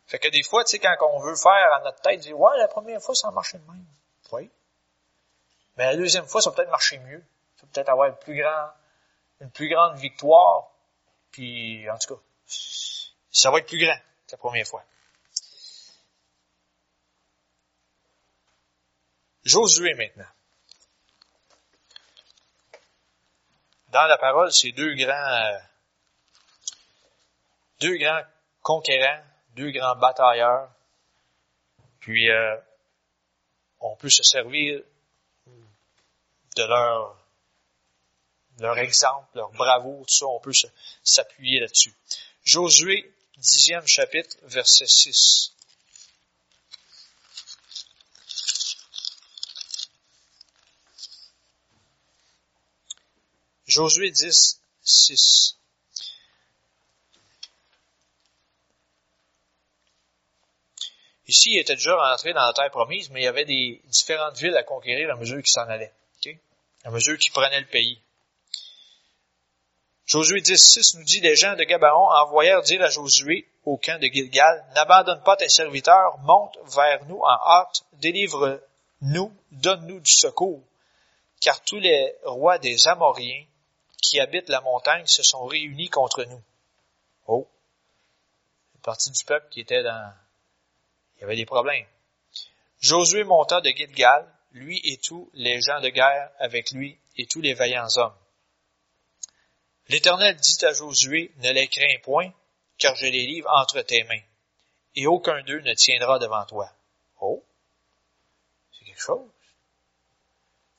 Fait 0.07 0.19
que 0.19 0.27
des 0.27 0.43
fois, 0.43 0.63
tu 0.63 0.71
sais, 0.71 0.79
quand 0.79 0.95
on 1.11 1.19
veut 1.19 1.35
faire 1.35 1.73
à 1.73 1.81
notre 1.83 1.99
tête, 2.01 2.19
dire, 2.19 2.39
ouais, 2.39 2.57
la 2.57 2.67
première 2.67 3.01
fois, 3.01 3.15
ça 3.15 3.29
a 3.29 3.31
marché 3.31 3.57
de 3.57 3.63
même. 3.65 3.85
Oui. 4.31 4.49
Mais 5.75 5.85
la 5.85 5.95
deuxième 5.95 6.27
fois, 6.27 6.41
ça 6.41 6.51
peut-être 6.51 6.69
marcher 6.69 6.99
mieux. 6.99 7.23
Ça 7.55 7.63
va 7.63 7.67
peut-être 7.73 7.89
avoir 7.89 8.09
une 8.09 8.17
plus, 8.17 8.39
grand, 8.39 8.69
une 9.41 9.49
plus 9.49 9.69
grande 9.69 9.97
victoire. 9.97 10.69
Puis, 11.31 11.89
en 11.89 11.97
tout 11.97 12.15
cas, 12.15 12.21
ça 13.31 13.49
va 13.49 13.57
être 13.57 13.67
plus 13.67 13.83
grand 13.83 13.97
que 14.27 14.31
la 14.33 14.37
première 14.37 14.67
fois. 14.67 14.83
Josué 19.53 19.93
maintenant. 19.93 20.31
Dans 23.89 24.07
la 24.07 24.17
parole, 24.17 24.51
c'est 24.51 24.71
deux 24.71 24.95
grands, 24.95 25.13
euh, 25.13 25.59
deux 27.79 27.95
grands 27.97 28.23
conquérants, 28.63 29.23
deux 29.55 29.69
grands 29.69 29.95
batailleurs. 29.95 30.71
Puis, 31.99 32.31
euh, 32.31 32.57
on 33.79 33.95
peut 33.95 34.09
se 34.09 34.23
servir 34.23 34.81
de 36.55 36.63
leur, 36.63 37.15
leur 38.57 38.79
exemple, 38.79 39.27
leur 39.35 39.51
bravoure, 39.51 40.03
tout 40.07 40.13
ça, 40.15 40.25
on 40.25 40.39
peut 40.39 40.53
s'appuyer 41.03 41.59
là-dessus. 41.59 41.93
Josué 42.43 43.13
dixième 43.37 43.85
chapitre, 43.85 44.35
verset 44.45 44.87
6. 44.87 45.55
Josué 53.73 54.11
10, 54.11 54.61
6. 54.83 55.57
Ici, 61.27 61.53
il 61.53 61.59
était 61.59 61.73
déjà 61.73 61.95
rentré 61.95 62.33
dans 62.33 62.45
la 62.45 62.53
terre 62.53 62.69
promise, 62.69 63.09
mais 63.09 63.21
il 63.21 63.23
y 63.23 63.27
avait 63.27 63.45
des 63.45 63.81
différentes 63.85 64.37
villes 64.37 64.55
à 64.55 64.61
conquérir 64.61 65.09
à 65.11 65.15
mesure 65.15 65.41
qu'il 65.41 65.51
s'en 65.51 65.67
allait, 65.67 65.91
à 66.83 66.91
mesure 66.91 67.17
qu'il 67.17 67.31
prenait 67.31 67.61
le 67.61 67.65
pays. 67.65 67.99
Josué 70.05 70.41
10.6 70.41 70.99
nous 70.99 71.03
dit, 71.03 71.21
les 71.21 71.35
gens 71.35 71.55
de 71.55 71.63
Gabaon 71.63 72.09
envoyèrent 72.11 72.61
dire 72.61 72.83
à 72.83 72.91
Josué 72.91 73.47
au 73.65 73.77
camp 73.77 73.99
de 73.99 74.05
Gilgal, 74.05 74.63
n'abandonne 74.75 75.23
pas 75.23 75.37
tes 75.37 75.49
serviteurs, 75.49 76.19
monte 76.19 76.59
vers 76.75 77.03
nous 77.05 77.21
en 77.21 77.39
hâte, 77.47 77.85
délivre-nous, 77.93 79.33
donne-nous 79.51 79.99
du 79.99 80.11
secours, 80.11 80.61
car 81.41 81.59
tous 81.63 81.79
les 81.79 82.13
rois 82.23 82.59
des 82.59 82.87
Amoriens 82.87 83.45
qui 84.03 84.19
habitent 84.19 84.49
la 84.49 84.61
montagne 84.61 85.07
se 85.07 85.23
sont 85.23 85.45
réunis 85.45 85.89
contre 85.89 86.23
nous. 86.25 86.43
Oh! 87.27 87.47
Une 88.75 88.81
partie 88.81 89.09
du 89.09 89.23
peuple 89.23 89.47
qui 89.49 89.61
était 89.61 89.81
dans, 89.81 90.13
il 91.15 91.21
y 91.21 91.23
avait 91.23 91.37
des 91.37 91.45
problèmes. 91.45 91.87
Josué 92.79 93.23
monta 93.23 93.61
de 93.61 93.69
Gilgal, 93.69 94.27
lui 94.51 94.81
et 94.83 94.97
tous 94.97 95.29
les 95.33 95.61
gens 95.61 95.79
de 95.79 95.89
guerre 95.89 96.31
avec 96.37 96.71
lui 96.71 96.99
et 97.15 97.25
tous 97.25 97.41
les 97.41 97.53
vaillants 97.53 97.87
hommes. 97.95 98.15
L'Éternel 99.87 100.35
dit 100.35 100.65
à 100.65 100.73
Josué, 100.73 101.31
ne 101.37 101.51
les 101.51 101.67
crains 101.67 101.99
point, 102.03 102.31
car 102.77 102.95
je 102.95 103.05
les 103.05 103.25
livre 103.25 103.49
entre 103.51 103.81
tes 103.81 104.03
mains, 104.03 104.21
et 104.95 105.07
aucun 105.07 105.41
d'eux 105.43 105.61
ne 105.61 105.73
tiendra 105.73 106.19
devant 106.19 106.45
toi. 106.45 106.69
Oh, 107.21 107.43
c'est 108.71 108.85
quelque 108.85 109.01
chose. 109.01 109.29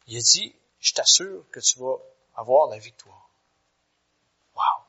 Il 0.07 0.19
a 0.19 0.21
dit, 0.21 0.55
je 0.81 0.93
t'assure 0.93 1.45
que 1.51 1.61
tu 1.61 1.79
vas 1.79 1.97
avoir 2.37 2.69
la 2.69 2.79
victoire. 2.79 3.31
Wow. 4.55 4.85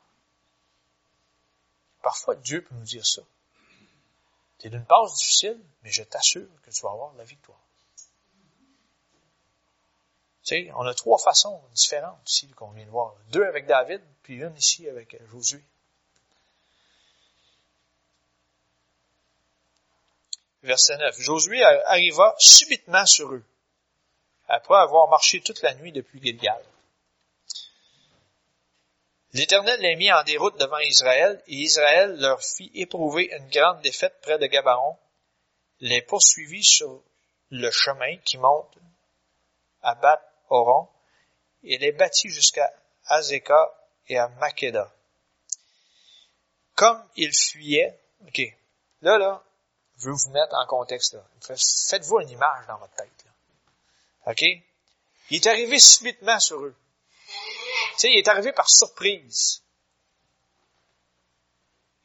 Parfois, 2.01 2.35
Dieu 2.35 2.63
peut 2.63 2.75
nous 2.75 2.83
dire 2.83 3.05
ça. 3.05 3.21
Es 4.65 4.69
d'une 4.69 4.83
passe 4.83 5.13
difficile, 5.13 5.63
mais 5.83 5.91
je 5.91 6.01
t'assure 6.01 6.49
que 6.63 6.71
tu 6.71 6.81
vas 6.81 6.89
avoir 6.89 7.13
la 7.13 7.23
victoire. 7.23 7.59
Tu 10.43 10.55
sais, 10.55 10.71
on 10.75 10.87
a 10.87 10.93
trois 10.95 11.19
façons 11.19 11.61
différentes 11.75 12.27
ici 12.27 12.49
qu'on 12.53 12.71
vient 12.71 12.85
de 12.85 12.89
voir. 12.89 13.13
Deux 13.29 13.43
avec 13.43 13.67
David, 13.67 14.01
puis 14.23 14.37
une 14.37 14.55
ici 14.55 14.89
avec 14.89 15.23
Josué. 15.29 15.63
Verset 20.63 20.97
9. 20.97 21.19
Josué 21.19 21.63
arriva 21.63 22.33
subitement 22.39 23.05
sur 23.05 23.31
eux, 23.33 23.45
après 24.47 24.77
avoir 24.77 25.07
marché 25.07 25.41
toute 25.41 25.61
la 25.61 25.75
nuit 25.75 25.91
depuis 25.91 26.19
Gilgal. 26.19 26.63
L'Éternel 29.35 29.81
les 29.81 29.97
mit 29.97 30.13
en 30.13 30.23
déroute 30.23 30.57
devant 30.57 30.77
Israël, 30.77 31.43
et 31.47 31.55
Israël 31.55 32.15
leur 32.21 32.41
fit 32.41 32.71
éprouver 32.73 33.25
une 33.35 33.49
grande 33.49 33.81
défaite 33.81 34.17
près 34.21 34.37
de 34.37 34.45
Gabaon, 34.45 34.97
les 35.81 36.01
poursuivit 36.01 36.63
sur 36.63 37.03
le 37.49 37.69
chemin 37.69 38.15
qui 38.23 38.37
monte 38.37 38.77
à 39.81 39.93
Bat 39.95 40.21
Oron, 40.49 40.87
et 41.63 41.77
les 41.79 41.91
bâtit 41.91 42.29
jusqu'à 42.29 42.71
Azeka 43.07 43.73
et 44.07 44.17
à 44.17 44.29
Makeda. 44.29 44.89
Comme 46.75 47.05
ils 47.17 47.35
fuyaient, 47.35 47.99
ok, 48.25 48.41
là, 49.01 49.17
là, 49.17 49.43
je 49.97 50.05
veux 50.05 50.15
vous 50.15 50.31
mettre 50.31 50.55
en 50.55 50.65
contexte, 50.65 51.17
Faites-vous 51.89 52.21
une 52.21 52.29
image 52.29 52.67
dans 52.67 52.77
votre 52.77 52.95
tête, 52.95 53.25
là. 53.25 54.31
Ok? 54.31 54.43
Il 55.29 55.35
est 55.35 55.47
arrivé 55.47 55.77
subitement 55.77 56.39
sur 56.39 56.63
eux. 56.63 56.75
Tu 57.95 58.01
sais, 58.01 58.11
il 58.11 58.17
est 58.17 58.27
arrivé 58.27 58.51
par 58.51 58.69
surprise. 58.69 59.63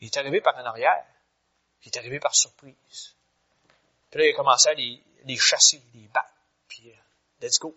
Il 0.01 0.07
est 0.07 0.17
arrivé 0.17 0.41
par 0.41 0.57
en 0.57 0.65
arrière. 0.65 1.05
Il 1.85 1.89
est 1.89 1.99
arrivé 1.99 2.21
par 2.21 2.35
surprise. 2.35 3.15
Puis 4.11 4.21
là, 4.21 4.27
il 4.27 4.31
a 4.31 4.37
commencé 4.37 4.69
à 4.69 4.75
les, 4.75 5.37
chasser, 5.37 5.83
les 5.95 6.09
battre. 6.09 6.33
puis 6.69 6.91
euh, 6.91 6.95
let's 7.43 7.59
go. 7.59 7.77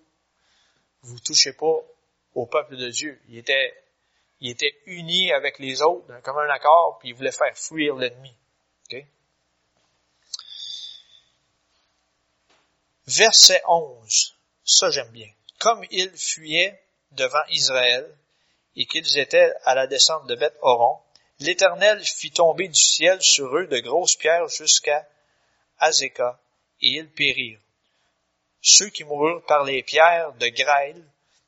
Vous 1.02 1.20
touchez 1.20 1.54
pas 1.54 1.80
au 2.36 2.46
peuple 2.46 2.78
de 2.78 2.90
Dieu. 2.90 3.20
Il 3.30 3.38
était, 3.38 3.84
il 4.40 4.50
était 4.52 4.76
uni 4.86 5.32
avec 5.32 5.60
les 5.60 5.82
autres 5.82 6.08
d'un 6.08 6.22
commun 6.22 6.48
accord, 6.50 6.98
puis 7.00 7.10
il 7.10 7.16
voulait 7.16 7.32
faire 7.32 7.58
fuir 7.58 7.96
l'ennemi. 7.96 8.36
Verset 13.08 13.62
11. 13.68 14.36
Ça, 14.64 14.90
j'aime 14.90 15.12
bien. 15.12 15.30
Comme 15.60 15.84
ils 15.92 16.12
fuyaient 16.16 16.82
devant 17.14 17.44
Israël 17.50 18.10
et 18.76 18.86
qu'ils 18.86 19.18
étaient 19.18 19.54
à 19.66 19.76
la 19.76 19.88
descente 19.88 20.28
de 20.28 20.36
Beth 20.36 20.58
Horon, 20.62 21.00
l'Éternel 21.40 22.04
fit 22.04 22.32
tomber 22.32 22.68
du 22.68 22.82
ciel 22.82 23.22
sur 23.22 23.56
eux 23.58 23.68
de 23.68 23.80
grosses 23.80 24.16
pierres 24.16 24.48
jusqu'à 24.48 25.08
Azeka, 25.80 26.40
et 26.82 26.90
ils 26.90 27.10
périrent. 27.10 27.60
Ceux 28.62 28.90
qui 28.90 29.04
moururent 29.04 29.44
par 29.46 29.64
les 29.64 29.84
pierres 29.84 30.34
de 30.34 30.48
grêle 30.48 31.04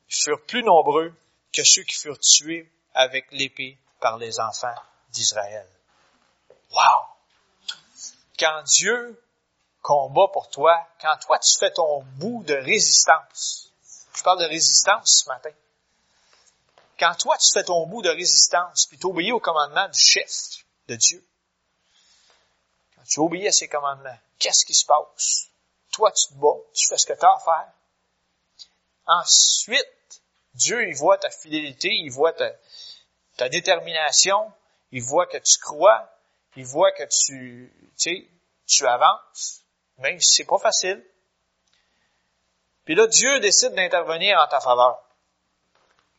furent 0.08 0.44
plus 0.46 0.62
nombreux 0.62 1.14
que 1.52 1.64
ceux 1.64 1.82
qui 1.82 1.96
furent 1.96 2.18
tués 2.18 2.70
avec 2.94 3.26
l'épée 3.32 3.78
par 4.00 4.18
les 4.18 4.38
enfants 4.38 4.74
d'Israël. 5.10 5.66
Wow! 6.70 7.06
Quand 8.38 8.62
Dieu 8.64 9.20
combat 9.82 10.28
pour 10.32 10.50
toi, 10.50 10.86
quand 11.00 11.16
toi 11.18 11.38
tu 11.38 11.58
fais 11.58 11.70
ton 11.70 12.02
bout 12.16 12.42
de 12.44 12.54
résistance, 12.54 13.65
je 14.16 14.22
parle 14.22 14.40
de 14.40 14.46
résistance 14.46 15.22
ce 15.24 15.28
matin, 15.28 15.50
quand 16.98 17.14
toi 17.18 17.36
tu 17.36 17.52
fais 17.52 17.64
ton 17.64 17.86
bout 17.86 18.02
de 18.02 18.08
résistance, 18.08 18.86
puis 18.86 18.98
tu 18.98 19.06
obéis 19.06 19.32
au 19.32 19.40
commandement 19.40 19.88
du 19.88 19.98
chef 19.98 20.64
de 20.88 20.96
Dieu, 20.96 21.24
quand 22.94 23.02
tu 23.04 23.20
obéis 23.20 23.48
à 23.48 23.52
ses 23.52 23.68
commandements, 23.68 24.18
qu'est-ce 24.38 24.64
qui 24.64 24.74
se 24.74 24.86
passe? 24.86 25.48
Toi 25.92 26.10
tu 26.12 26.28
te 26.28 26.34
bats, 26.34 26.62
tu 26.74 26.88
fais 26.88 26.98
ce 26.98 27.06
que 27.06 27.12
tu 27.12 27.24
as 27.24 27.32
à 27.32 27.40
faire. 27.44 27.72
Ensuite, 29.06 30.22
Dieu, 30.54 30.88
il 30.88 30.96
voit 30.96 31.18
ta 31.18 31.30
fidélité, 31.30 31.88
il 31.90 32.10
voit 32.10 32.32
ta, 32.32 33.48
détermination, 33.48 34.52
il 34.90 35.02
voit 35.02 35.26
que 35.26 35.36
tu 35.36 35.58
crois, 35.58 36.10
il 36.56 36.64
voit 36.64 36.92
que 36.92 37.04
tu, 37.04 37.72
tu 37.98 38.10
sais, 38.10 38.28
tu 38.66 38.86
avances, 38.86 39.62
même 39.98 40.20
si 40.20 40.36
c'est 40.36 40.44
pas 40.44 40.58
facile. 40.58 41.04
Puis 42.86 42.94
là, 42.94 43.06
Dieu 43.08 43.40
décide 43.40 43.74
d'intervenir 43.74 44.38
en 44.38 44.46
ta 44.46 44.60
faveur. 44.60 45.02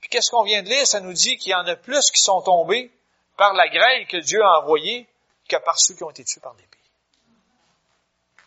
Puis 0.01 0.09
qu'est-ce 0.09 0.29
qu'on 0.29 0.43
vient 0.43 0.61
de 0.61 0.69
lire? 0.69 0.85
Ça 0.85 0.99
nous 0.99 1.13
dit 1.13 1.37
qu'il 1.37 1.53
y 1.53 1.55
en 1.55 1.65
a 1.65 1.75
plus 1.75 2.11
qui 2.11 2.21
sont 2.21 2.41
tombés 2.41 2.91
par 3.37 3.53
la 3.53 3.67
grêle 3.69 4.05
que 4.05 4.17
Dieu 4.17 4.43
a 4.43 4.59
envoyée 4.59 5.07
que 5.47 5.55
par 5.55 5.79
ceux 5.79 5.95
qui 5.95 6.03
ont 6.03 6.09
été 6.09 6.25
tués 6.25 6.41
par 6.41 6.53
l'épée. 6.55 6.77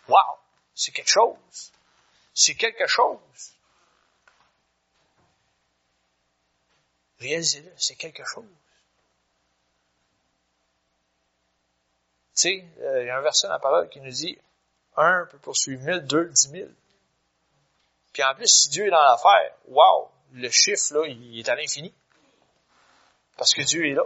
Wow! 0.09 0.39
C'est 0.75 0.93
quelque 0.93 1.11
chose. 1.11 1.73
C'est 2.35 2.55
quelque 2.55 2.87
chose. 2.87 3.55
Réalisez-le, 7.21 7.73
c'est 7.77 7.97
quelque 7.97 8.25
chose. 8.25 8.45
Tu 12.37 12.43
sais, 12.43 12.65
euh, 12.81 13.03
il 13.03 13.07
y 13.07 13.11
a 13.11 13.17
un 13.17 13.21
verset 13.23 13.47
dans 13.47 13.55
la 13.55 13.59
parole 13.59 13.89
qui 13.89 14.01
nous 14.01 14.11
dit 14.11 14.39
un 14.97 15.27
peut 15.31 15.39
poursuivre 15.39 15.83
mille, 15.85 16.01
deux, 16.01 16.27
dix 16.27 16.51
mille. 16.51 16.75
Puis 18.13 18.23
en 18.23 18.35
plus, 18.35 18.49
si 18.49 18.69
Dieu 18.71 18.87
est 18.87 18.91
dans 18.91 19.03
l'affaire, 19.03 19.55
wow, 19.69 20.11
le 20.33 20.51
chiffre, 20.51 20.95
là, 20.95 21.07
il 21.07 21.39
est 21.39 21.49
à 21.49 21.55
l'infini. 21.55 21.95
Parce 23.37 23.55
que 23.55 23.63
Dieu 23.63 23.87
est 23.87 23.95
là. 23.95 24.05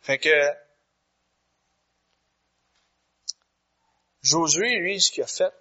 Fait 0.00 0.18
que 0.18 0.54
Josué, 4.22 4.76
lui, 4.76 5.00
ce 5.00 5.10
qu'il 5.10 5.22
a 5.22 5.26
fait, 5.26 5.52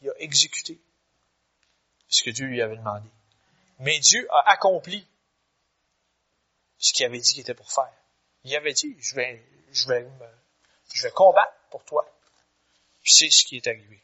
il 0.00 0.10
a 0.10 0.14
exécuté 0.18 0.80
ce 2.08 2.22
que 2.22 2.30
Dieu 2.30 2.46
lui 2.46 2.60
avait 2.60 2.76
demandé. 2.76 3.08
Mais 3.78 3.98
Dieu 3.98 4.26
a 4.30 4.50
accompli 4.50 5.06
ce 6.78 6.92
qu'il 6.92 7.06
avait 7.06 7.18
dit 7.18 7.32
qu'il 7.32 7.40
était 7.40 7.54
pour 7.54 7.72
faire. 7.72 7.92
Il 8.44 8.54
avait 8.56 8.72
dit, 8.72 8.96
je 8.98 9.14
vais, 9.14 9.42
je 9.72 9.88
vais 9.88 10.02
me 10.02 10.28
je 10.92 11.02
vais 11.02 11.10
combattre 11.10 11.52
pour 11.70 11.84
toi. 11.84 12.06
Puis 13.02 13.12
c'est 13.12 13.30
ce 13.30 13.44
qui 13.44 13.56
est 13.56 13.66
arrivé. 13.66 14.00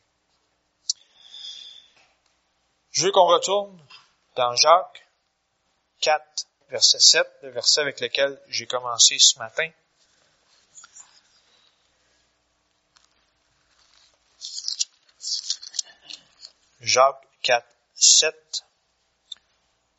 Je 2.92 3.04
veux 3.04 3.12
qu'on 3.12 3.26
retourne 3.26 3.78
dans 4.36 4.54
Jacques 4.56 5.06
4, 6.00 6.46
verset 6.70 6.98
7, 6.98 7.26
le 7.42 7.50
verset 7.50 7.80
avec 7.82 8.00
lequel 8.00 8.40
j'ai 8.48 8.66
commencé 8.66 9.18
ce 9.18 9.38
matin. 9.38 9.70
Jacques 16.80 17.28
4, 17.42 17.66
7. 17.94 18.64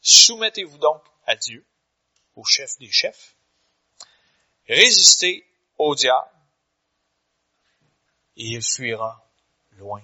Soumettez-vous 0.01 0.77
donc 0.79 1.03
à 1.27 1.35
Dieu, 1.35 1.63
au 2.35 2.43
chef 2.43 2.77
des 2.79 2.91
chefs. 2.91 3.35
Résistez 4.67 5.47
au 5.77 5.95
diable 5.95 6.31
et 8.37 8.45
il 8.45 8.63
fuira 8.63 9.23
loin. 9.73 10.01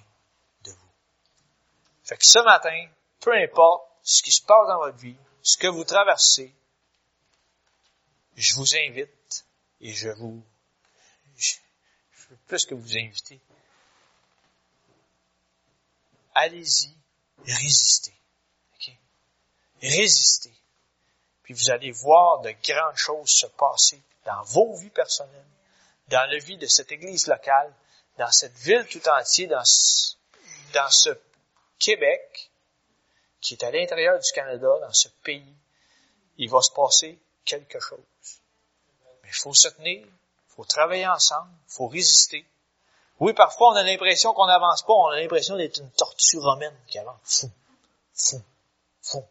Fait 2.08 2.16
que 2.16 2.24
ce 2.24 2.38
matin, 2.38 2.88
peu 3.20 3.34
importe 3.36 3.86
ce 4.02 4.22
qui 4.22 4.32
se 4.32 4.40
passe 4.40 4.66
dans 4.66 4.78
votre 4.78 4.96
vie, 4.96 5.16
ce 5.42 5.58
que 5.58 5.66
vous 5.66 5.84
traversez, 5.84 6.54
je 8.34 8.54
vous 8.54 8.76
invite 8.76 9.44
et 9.82 9.92
je 9.92 10.08
vous, 10.08 10.42
je, 11.36 11.56
veux 12.30 12.38
plus 12.46 12.64
que 12.64 12.74
vous 12.74 12.96
inviter. 12.96 13.38
Allez-y, 16.34 16.96
résistez. 17.44 18.14
Okay? 18.76 18.98
Résistez. 19.82 20.54
Puis 21.42 21.52
vous 21.52 21.70
allez 21.70 21.90
voir 21.90 22.40
de 22.40 22.54
grandes 22.64 22.96
choses 22.96 23.28
se 23.28 23.46
passer 23.48 24.00
dans 24.24 24.42
vos 24.44 24.74
vies 24.76 24.88
personnelles, 24.88 25.44
dans 26.08 26.24
la 26.30 26.38
vie 26.38 26.56
de 26.56 26.68
cette 26.68 26.90
église 26.90 27.26
locale, 27.26 27.74
dans 28.16 28.30
cette 28.30 28.56
ville 28.56 28.86
tout 28.90 29.06
entière, 29.10 29.50
dans 29.50 29.64
ce, 29.66 30.14
dans 30.72 30.90
ce 30.90 31.10
Québec, 31.78 32.50
qui 33.40 33.54
est 33.54 33.64
à 33.64 33.70
l'intérieur 33.70 34.18
du 34.18 34.30
Canada, 34.32 34.68
dans 34.80 34.92
ce 34.92 35.08
pays, 35.22 35.54
il 36.36 36.50
va 36.50 36.60
se 36.62 36.70
passer 36.72 37.18
quelque 37.44 37.80
chose. 37.80 37.98
Mais 39.22 39.28
il 39.28 39.34
faut 39.34 39.54
se 39.54 39.68
tenir, 39.68 40.06
il 40.06 40.54
faut 40.54 40.64
travailler 40.64 41.06
ensemble, 41.06 41.50
il 41.68 41.72
faut 41.72 41.88
résister. 41.88 42.44
Oui, 43.20 43.32
parfois 43.32 43.72
on 43.72 43.76
a 43.76 43.82
l'impression 43.82 44.32
qu'on 44.32 44.46
n'avance 44.46 44.82
pas, 44.82 44.92
on 44.92 45.08
a 45.08 45.20
l'impression 45.20 45.56
d'être 45.56 45.78
une 45.78 45.90
tortue 45.90 46.38
romaine 46.38 46.76
qui 46.86 46.98
avance. 46.98 47.18
Fou, 47.24 47.50
fou, 48.14 48.42
fou. 49.02 49.24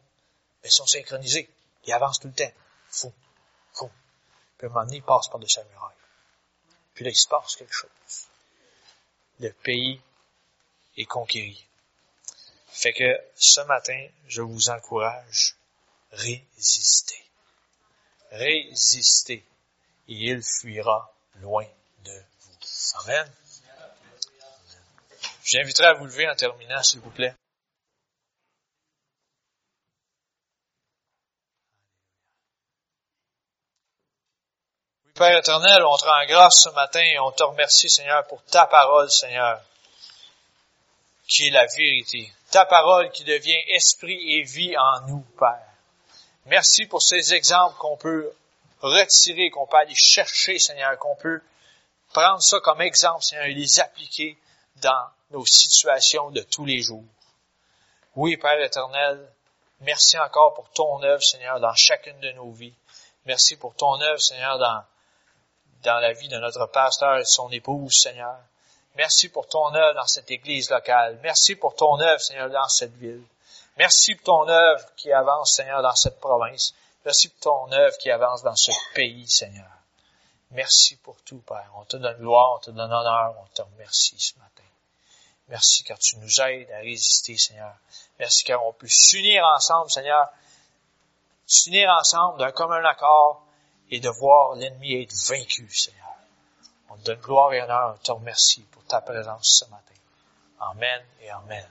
Mais 0.61 0.69
ils 0.69 0.73
sont 0.73 0.85
synchronisés. 0.85 1.49
Ils 1.85 1.93
avancent 1.93 2.19
tout 2.19 2.27
le 2.27 2.33
temps. 2.33 2.51
Fou, 2.89 3.13
fou. 3.73 3.89
Puis 4.57 4.67
à 4.67 4.69
un 4.69 4.73
moment 4.73 4.85
donné, 4.85 4.97
ils 4.97 5.03
passent 5.03 5.29
par 5.29 5.39
de 5.39 5.47
sa 5.47 5.63
muraille. 5.63 5.95
Puis 6.93 7.05
là, 7.05 7.11
il 7.11 7.15
se 7.15 7.27
passe 7.27 7.55
quelque 7.55 7.73
chose 7.73 7.89
le 9.39 9.51
pays 9.51 10.01
est 10.97 11.05
conquéri. 11.05 11.63
Fait 12.77 12.93
que 12.93 13.19
ce 13.35 13.61
matin, 13.61 14.07
je 14.27 14.43
vous 14.43 14.69
encourage, 14.69 15.55
résistez. 16.11 17.25
Résistez 18.29 19.43
et 20.07 20.13
il 20.13 20.43
fuira 20.43 21.11
loin 21.37 21.65
de 22.03 22.11
vous. 22.11 22.99
Amen. 22.99 23.33
J'inviterai 25.43 25.87
à 25.87 25.93
vous 25.93 26.05
lever 26.05 26.29
en 26.29 26.35
terminant, 26.35 26.83
s'il 26.83 26.99
vous 26.99 27.09
plaît. 27.09 27.33
Père 35.15 35.39
éternel, 35.39 35.83
on 35.83 35.97
te 35.97 36.05
rend 36.05 36.25
grâce 36.27 36.61
ce 36.61 36.69
matin 36.69 37.01
et 37.01 37.17
on 37.17 37.31
te 37.31 37.41
remercie, 37.41 37.89
Seigneur, 37.89 38.27
pour 38.27 38.43
ta 38.43 38.67
parole, 38.67 39.09
Seigneur, 39.09 39.63
qui 41.27 41.47
est 41.47 41.51
la 41.51 41.65
vérité. 41.65 42.31
Ta 42.51 42.65
parole 42.65 43.11
qui 43.11 43.23
devient 43.23 43.59
esprit 43.67 44.37
et 44.37 44.43
vie 44.43 44.77
en 44.77 45.01
nous, 45.07 45.25
Père. 45.37 45.61
Merci 46.45 46.85
pour 46.85 47.01
ces 47.01 47.33
exemples 47.33 47.77
qu'on 47.77 47.97
peut 47.97 48.31
retirer, 48.79 49.49
qu'on 49.49 49.67
peut 49.67 49.77
aller 49.77 49.95
chercher, 49.95 50.59
Seigneur, 50.59 50.97
qu'on 50.97 51.15
peut 51.15 51.41
prendre 52.13 52.41
ça 52.41 52.59
comme 52.61 52.81
exemple, 52.81 53.23
Seigneur, 53.23 53.45
et 53.45 53.53
les 53.53 53.79
appliquer 53.79 54.37
dans 54.77 55.07
nos 55.31 55.45
situations 55.45 56.31
de 56.31 56.41
tous 56.41 56.63
les 56.63 56.81
jours. 56.81 57.03
Oui, 58.15 58.37
Père 58.37 58.61
éternel, 58.61 59.29
merci 59.81 60.17
encore 60.17 60.53
pour 60.53 60.69
ton 60.71 61.03
œuvre, 61.03 61.21
Seigneur, 61.21 61.59
dans 61.59 61.75
chacune 61.75 62.19
de 62.21 62.31
nos 62.31 62.51
vies. 62.51 62.73
Merci 63.25 63.57
pour 63.57 63.75
ton 63.75 63.99
œuvre, 63.99 64.21
Seigneur, 64.21 64.57
dans 64.57 65.99
la 65.99 66.13
vie 66.13 66.29
de 66.29 66.37
notre 66.37 66.65
pasteur 66.67 67.17
et 67.17 67.21
de 67.21 67.25
son 67.25 67.51
épouse, 67.51 67.99
Seigneur. 67.99 68.37
Merci 68.97 69.29
pour 69.29 69.47
ton 69.47 69.73
œuvre 69.75 69.93
dans 69.93 70.07
cette 70.07 70.31
église 70.31 70.71
locale. 70.71 71.19
Merci 71.21 71.55
pour 71.55 71.75
ton 71.75 71.99
œuvre, 71.99 72.19
Seigneur, 72.19 72.49
dans 72.49 72.67
cette 72.67 72.95
ville. 72.95 73.23
Merci 73.77 74.15
pour 74.15 74.23
ton 74.23 74.49
œuvre 74.49 74.83
qui 74.95 75.11
avance, 75.13 75.55
Seigneur, 75.55 75.83
dans 75.83 75.95
cette 75.95 76.19
province. 76.19 76.73
Merci 77.05 77.29
pour 77.29 77.39
ton 77.39 77.71
œuvre 77.73 77.95
qui 77.99 78.09
avance 78.09 78.41
dans 78.41 78.55
ce 78.55 78.71
pays, 78.95 79.29
Seigneur. 79.29 79.69
Merci 80.49 80.95
pour 80.95 81.15
tout, 81.21 81.37
Père. 81.47 81.71
On 81.75 81.83
te 81.83 81.97
donne 81.97 82.17
gloire, 82.17 82.55
on 82.55 82.59
te 82.59 82.71
donne 82.71 82.91
honneur, 82.91 83.35
on 83.39 83.45
te 83.53 83.61
remercie 83.61 84.19
ce 84.19 84.33
matin. 84.39 84.63
Merci 85.49 85.83
car 85.83 85.99
tu 85.99 86.17
nous 86.17 86.41
aides 86.41 86.71
à 86.71 86.79
résister, 86.79 87.37
Seigneur. 87.37 87.73
Merci 88.17 88.45
car 88.45 88.65
on 88.65 88.73
peut 88.73 88.87
s'unir 88.89 89.43
ensemble, 89.45 89.91
Seigneur. 89.91 90.27
S'unir 91.45 91.89
ensemble 91.91 92.39
d'un 92.39 92.51
commun 92.51 92.83
accord 92.83 93.45
et 93.91 93.99
de 93.99 94.09
voir 94.09 94.55
l'ennemi 94.55 95.03
être 95.03 95.13
vaincu, 95.29 95.69
Seigneur. 95.71 96.06
Donne 97.05 97.19
gloire 97.19 97.53
et 97.53 97.61
honneur. 97.61 97.95
On 97.95 98.03
te 98.03 98.11
remercie 98.11 98.65
pour 98.71 98.83
ta 98.83 99.01
présence 99.01 99.63
ce 99.63 99.69
matin. 99.69 99.83
Amen 100.59 101.01
et 101.21 101.29
Amen. 101.29 101.65